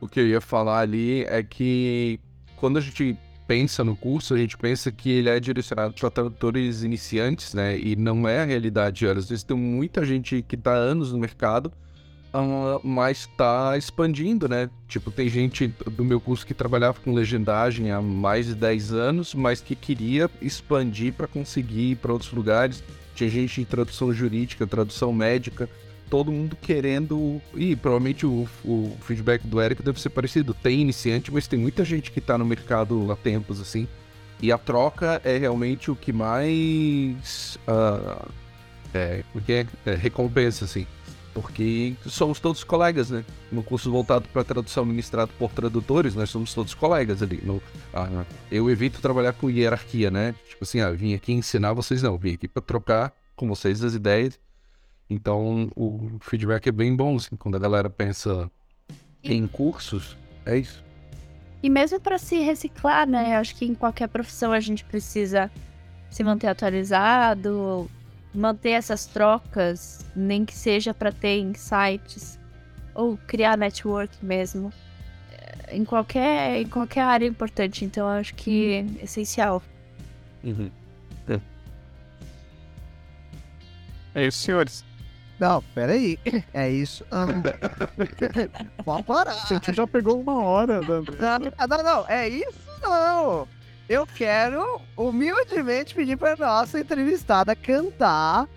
[0.00, 2.20] o que eu ia falar ali é que
[2.56, 3.16] quando a gente
[3.46, 7.78] pensa no curso, a gente pensa que ele é direcionado para tradutores iniciantes, né?
[7.78, 9.06] E não é a realidade.
[9.06, 11.72] Às vezes tem muita gente que está anos no mercado,
[12.32, 14.68] ah, mas está expandindo, né?
[14.88, 19.34] Tipo, tem gente do meu curso que trabalhava com legendagem há mais de 10 anos,
[19.34, 22.82] mas que queria expandir para conseguir ir para outros lugares.
[23.14, 25.70] Tinha gente em tradução jurídica, tradução médica,
[26.10, 27.40] todo mundo querendo.
[27.54, 30.54] E provavelmente o, o feedback do Eric deve ser parecido.
[30.54, 33.88] Tem iniciante, mas tem muita gente que tá no mercado há tempos, assim.
[34.40, 37.58] E a troca é realmente o que mais.
[37.66, 38.26] ah,
[38.92, 40.86] é, porque é, é recompensa, assim.
[41.34, 43.24] Porque somos todos colegas, né?
[43.50, 47.40] No curso voltado para tradução ministrado por tradutores, nós somos todos colegas ali.
[47.42, 47.60] No,
[47.92, 50.32] ah, eu evito trabalhar com hierarquia, né?
[50.48, 52.12] Tipo assim, ah, eu vim aqui ensinar vocês, não.
[52.12, 54.38] Eu vim aqui para trocar com vocês as ideias.
[55.08, 58.50] Então, o feedback é bem bom, assim, quando a galera pensa
[59.22, 60.82] em cursos, é isso.
[61.62, 63.34] E mesmo para se reciclar, né?
[63.34, 65.50] Eu acho que em qualquer profissão a gente precisa
[66.10, 67.90] se manter atualizado,
[68.34, 72.38] manter essas trocas, nem que seja para ter insights
[72.94, 74.72] ou criar network mesmo.
[75.32, 79.62] É, Em qualquer, em qualquer área é importante, então eu acho que é essencial.
[84.14, 84.84] É isso, senhores.
[85.38, 86.18] Não, peraí,
[86.52, 87.04] é isso.
[87.10, 87.26] Ah,
[88.84, 89.32] Pode parar.
[89.32, 91.16] A gente já pegou uma hora, André.
[91.18, 93.48] Não, não, não, é isso não.
[93.88, 98.48] Eu quero humildemente pedir pra nossa entrevistada cantar.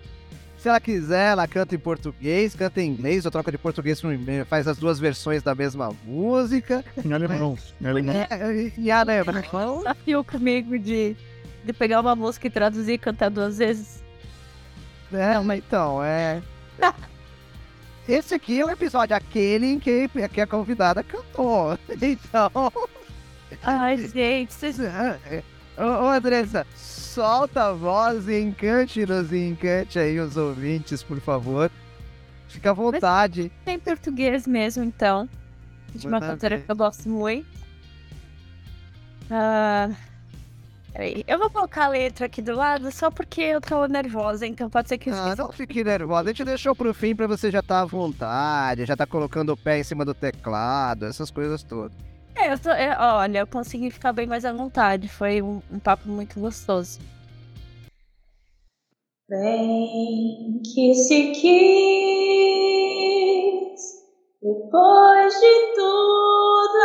[0.56, 4.46] Se ela quiser, ela canta em português, canta em inglês, ou troca de português inglês,
[4.48, 6.84] faz as duas versões da mesma música.
[7.04, 7.56] Em alemão.
[7.80, 8.14] Em alemão.
[8.14, 9.40] É, e a lembra?
[9.42, 11.16] Desafio comigo de,
[11.64, 14.02] de pegar uma música e traduzir e cantar duas vezes.
[15.12, 16.42] É, mas então, é.
[18.08, 21.78] Esse aqui é o episódio, aquele em que, que a convidada cantou.
[22.00, 22.50] Então.
[23.62, 24.78] Ai, gente, vocês
[25.76, 31.70] Ô, ô Andressa, solta a voz e encante-nos e encante aí os ouvintes, por favor.
[32.48, 33.52] Fica à vontade.
[33.64, 35.28] têm português mesmo, então.
[35.94, 37.46] De uma cantora que eu gosto muito.
[39.30, 39.90] Ah,
[40.92, 44.68] peraí, eu vou colocar a letra aqui do lado só porque eu tô nervosa, então
[44.70, 46.30] pode ser que eu Ah, não fique nervosa.
[46.30, 49.56] A gente deixou pro fim pra você já estar à vontade, já tá colocando o
[49.56, 51.92] pé em cima do teclado, essas coisas todas.
[52.36, 55.08] É, eu tô, é, olha, eu consegui ficar bem mais à vontade.
[55.08, 57.00] Foi um, um papo muito gostoso.
[59.28, 62.48] Bem que se quis,
[64.40, 66.78] depois de tudo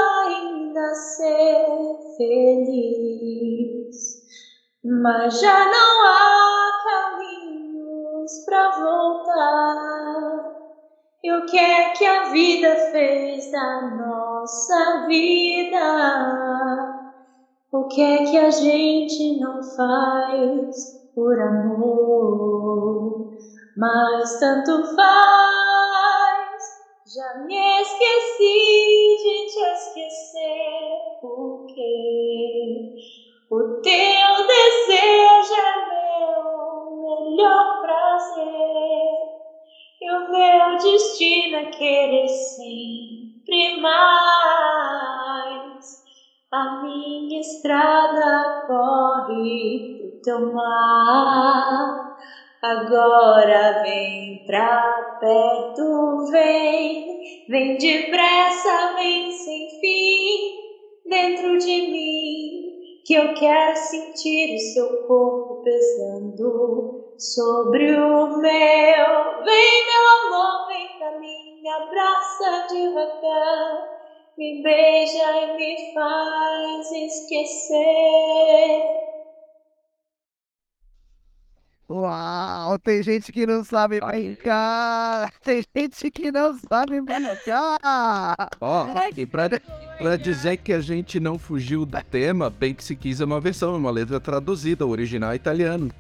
[0.74, 1.65] ainda ser
[2.17, 3.95] feliz.
[4.84, 10.43] Mas já não há caminhos pra voltar.
[11.24, 15.80] E o que é que a vida fez da nossa vida?
[17.71, 23.32] O que é que a gente não faz por amor?
[23.78, 25.93] Mas tanto faz.
[27.14, 31.91] Já me esqueci de te esquecer, porque
[33.51, 36.36] o teu desejo é meu
[37.01, 39.18] melhor prazer.
[40.01, 44.84] E o meu destino é querer sempre mais.
[46.51, 52.12] A minha estrada corre pro teu mar.
[52.64, 60.61] Agora vem pra perto, vem, vem depressa, vem sem fim,
[61.05, 62.72] dentro de mim,
[63.05, 69.43] que eu quero sentir o seu corpo pesando sobre o meu.
[69.43, 73.76] Vem, meu amor, vem pra mim, me abraça devagar,
[74.38, 79.12] me beija e me faz esquecer.
[81.89, 85.31] Uau, tem gente que não sabe brincar.
[85.43, 88.49] Tem gente que não sabe brincar.
[88.59, 89.49] Ó, e pra,
[89.97, 93.41] pra dizer que a gente não fugiu do tema, bem que se quis é uma
[93.41, 95.91] versão, uma letra traduzida, o original é italiano.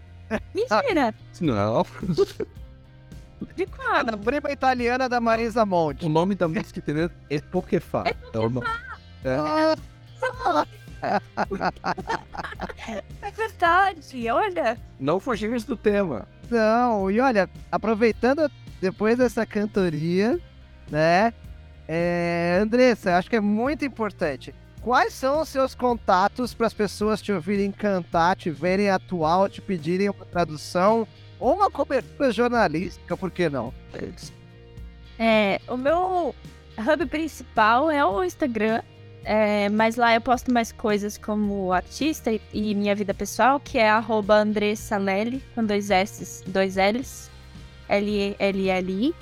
[0.55, 1.13] Mentira!
[1.41, 1.85] Não.
[3.55, 4.13] De quando?
[4.13, 6.05] A prima italiana da Marisa Monte.
[6.05, 8.03] O nome da música italiana é Fa.
[8.33, 8.67] É o nome.
[9.25, 9.37] É.
[13.21, 14.77] É verdade, olha.
[14.99, 16.27] Não fugimos do tema.
[16.49, 18.49] Não, e olha, aproveitando
[18.81, 20.39] depois dessa cantoria,
[20.89, 21.33] né?
[21.87, 24.53] É, Andressa, acho que é muito importante.
[24.81, 29.61] Quais são os seus contatos para as pessoas te ouvirem cantar, te verem atual, te
[29.61, 31.07] pedirem uma tradução
[31.39, 33.73] ou uma cobertura jornalística, por que não?
[35.17, 36.35] É, o meu
[36.77, 38.81] hub principal é o Instagram,
[39.23, 43.77] é, mas lá eu posto mais coisas como artista e, e minha vida pessoal, que
[43.77, 47.31] é arroba Andressa Lely, com dois S, dois L's,
[47.87, 49.15] L-L-L-I.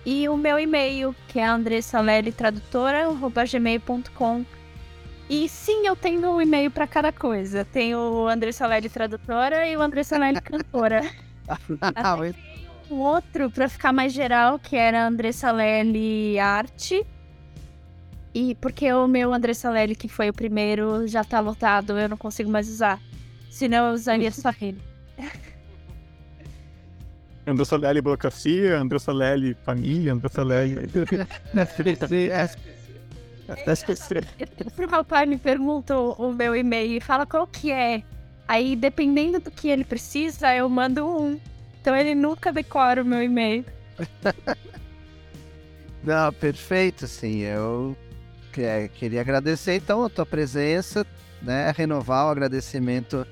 [0.04, 4.44] E o meu e-mail, que é andressaleli.tradutora.gmail.com
[5.28, 7.64] E sim, eu tenho um e-mail para cada coisa.
[7.64, 11.02] Tenho o Andressa Lely Tradutora e o Andressa Lely Cantora.
[11.80, 12.34] Até
[12.90, 17.04] um outro para ficar mais geral, que era Andressa Lely Arte.
[18.34, 22.16] E porque o meu Andressa Lely, que foi o primeiro, já tá lotado, eu não
[22.16, 23.00] consigo mais usar.
[23.50, 24.80] Senão eu usaria só ele.
[27.46, 30.76] Andressa Lely Burocracia, Andressa Lely Família, Andressa Lely...
[34.76, 38.02] O meu pai me pergunta o meu e-mail e fala qual que é.
[38.48, 41.38] Aí, dependendo do que ele precisa, eu mando um.
[41.80, 43.64] Então ele nunca decora o meu e-mail.
[46.02, 47.38] Não, perfeito, sim.
[47.40, 47.96] Eu
[48.52, 51.04] que- queria agradecer então a tua presença,
[51.42, 51.72] né?
[51.76, 53.26] Renovar o agradecimento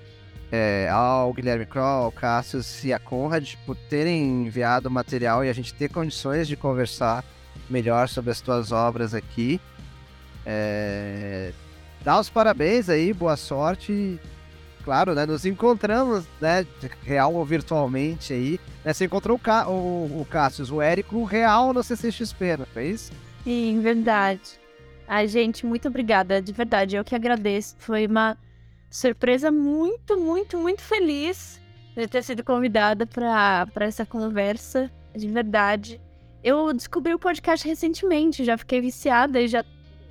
[0.50, 5.48] é, ao Guilherme Kroll, ao Cassius e a Conrad por terem enviado o material e
[5.48, 7.24] a gente ter condições de conversar
[7.70, 9.60] melhor sobre as tuas obras aqui.
[10.44, 11.52] É,
[12.02, 14.20] dá os parabéns aí, boa sorte.
[14.84, 15.24] Claro, né?
[15.24, 16.66] Nos encontramos, né?
[17.02, 18.60] Real ou virtualmente aí.
[18.84, 19.66] Né, você encontrou o, Ca...
[19.68, 23.12] o, o Cassius, o Érico, real no CCXP, não foi isso?
[23.42, 24.60] Sim, verdade.
[25.08, 26.40] Ai, gente, muito obrigada.
[26.40, 27.76] De verdade, eu que agradeço.
[27.78, 28.36] Foi uma
[28.90, 31.60] surpresa muito, muito, muito feliz
[31.96, 34.90] de ter sido convidada para essa conversa.
[35.14, 36.00] De verdade.
[36.42, 39.64] Eu descobri o podcast recentemente, já fiquei viciada e já,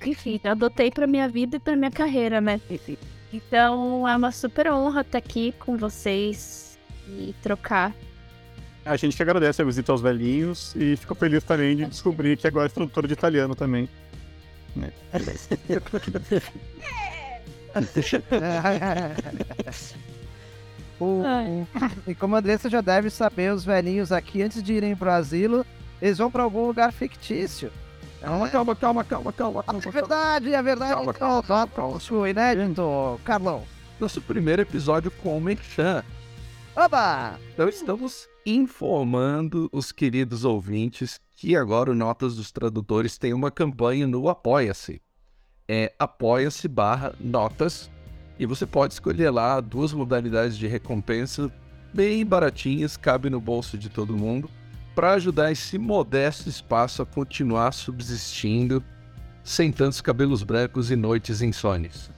[0.04, 2.60] enfim, adotei para minha vida e para minha carreira, né?
[3.34, 6.78] Então é uma super honra estar aqui com vocês
[7.08, 7.92] e trocar.
[8.84, 12.46] A gente que agradece a visita aos velhinhos e fico feliz também de descobrir que
[12.46, 13.88] agora é tradutora de italiano também.
[21.00, 21.22] O-
[22.06, 25.66] e como a Andressa já deve saber, os velhinhos aqui, antes de irem pro asilo,
[26.00, 27.72] eles vão para algum lugar fictício.
[28.24, 29.64] Calma, calma, calma, calma, calma.
[29.84, 30.94] É verdade, é verdade.
[30.94, 31.98] Calma, Calma, calma, calma.
[31.98, 33.62] Isso, inédito, Carlão.
[34.00, 36.02] Nosso primeiro episódio com o Merchan.
[36.74, 37.38] Oba!
[37.52, 44.06] Então estamos informando os queridos ouvintes que agora o Notas dos Tradutores tem uma campanha
[44.06, 45.00] no Apoia-se.
[45.68, 47.90] É apoia-se barra notas
[48.38, 51.52] e você pode escolher lá duas modalidades de recompensa
[51.92, 54.50] bem baratinhas, cabe no bolso de todo mundo,
[54.94, 58.82] para ajudar esse modesto espaço a continuar subsistindo
[59.42, 62.10] sem tantos cabelos brancos e noites insônias.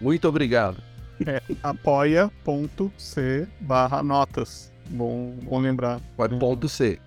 [0.00, 0.82] Muito obrigado.
[1.26, 4.72] É apoia.c barra notas.
[4.88, 6.00] Bom, bom lembrar.
[6.16, 6.98] Pode ponto C.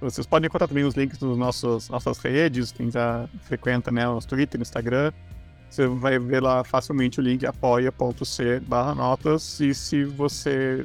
[0.00, 4.60] Vocês podem encontrar também os links nas nossas redes, quem já frequenta né, os Twitter,
[4.60, 5.12] Instagram.
[5.70, 9.58] Você vai ver lá facilmente o link apoia.c barra notas.
[9.60, 10.84] E se você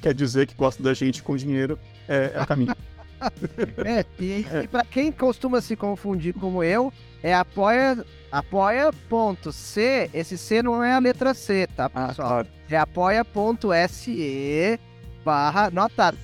[0.00, 1.78] quer dizer que gosta da gente com dinheiro,
[2.08, 2.74] é, é o caminho.
[3.84, 6.92] É, e, e pra quem costuma se confundir como eu,
[7.22, 12.44] é apoia, apoia.c, esse C não é a letra C, tá, pessoal?
[12.70, 14.78] É apoia.se
[15.24, 16.14] barra nota,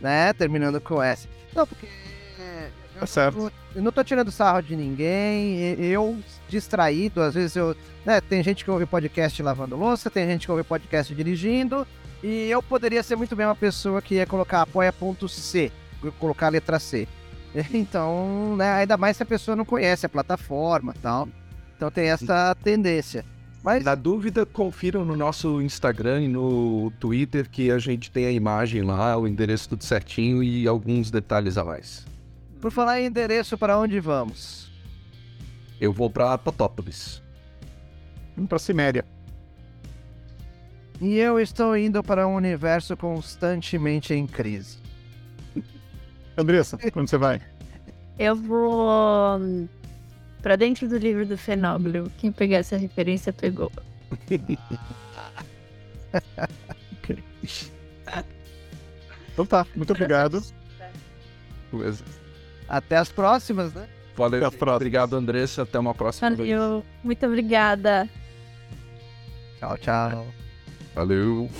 [0.00, 1.28] né, terminando com S.
[1.54, 1.86] Não, porque...
[1.86, 3.38] eu Tá certo.
[3.38, 6.18] não- Eu não tô tirando sarro de ninguém, eu
[6.48, 7.76] distraído, às vezes eu...
[8.04, 11.86] Né, tem gente que ouve podcast lavando louça, tem gente que ouve podcast dirigindo,
[12.22, 15.72] e eu poderia ser muito bem uma pessoa que ia colocar apoia.c,
[16.18, 17.06] colocar a letra C.
[17.72, 21.26] Então, né, ainda mais se a pessoa não conhece a plataforma tal.
[21.74, 23.24] Então tem essa tendência.
[23.62, 28.30] Mas Na dúvida, confiram no nosso Instagram e no Twitter que a gente tem a
[28.30, 32.04] imagem lá, o endereço tudo certinho e alguns detalhes a mais.
[32.60, 34.70] por falar em endereço, para onde vamos?
[35.80, 37.22] Eu vou pra Totópolis.
[38.36, 39.04] Vamos pra Ciméria.
[41.00, 44.78] E eu estou indo para um universo constantemente em crise.
[46.36, 47.40] Andressa, quando você vai?
[48.18, 49.68] Eu vou hum,
[50.42, 52.10] pra dentro do livro do Fenóbilo.
[52.18, 53.70] Quem pegar essa referência pegou.
[59.36, 60.42] Então tá, muito obrigado.
[61.70, 62.02] Beleza.
[62.66, 63.86] Até as próximas, né?
[64.16, 64.38] Valeu.
[64.38, 64.76] Até a próxima.
[64.76, 65.62] Obrigado, Andressa.
[65.62, 66.58] Até uma próxima vez.
[66.58, 66.82] Valeu.
[67.04, 68.08] Muito obrigada.
[69.58, 70.26] Tchau, tchau.
[70.94, 71.50] Valeu.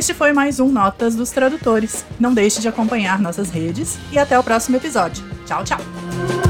[0.00, 2.06] Este foi mais um Notas dos Tradutores.
[2.18, 5.22] Não deixe de acompanhar nossas redes e até o próximo episódio.
[5.44, 6.49] Tchau, tchau!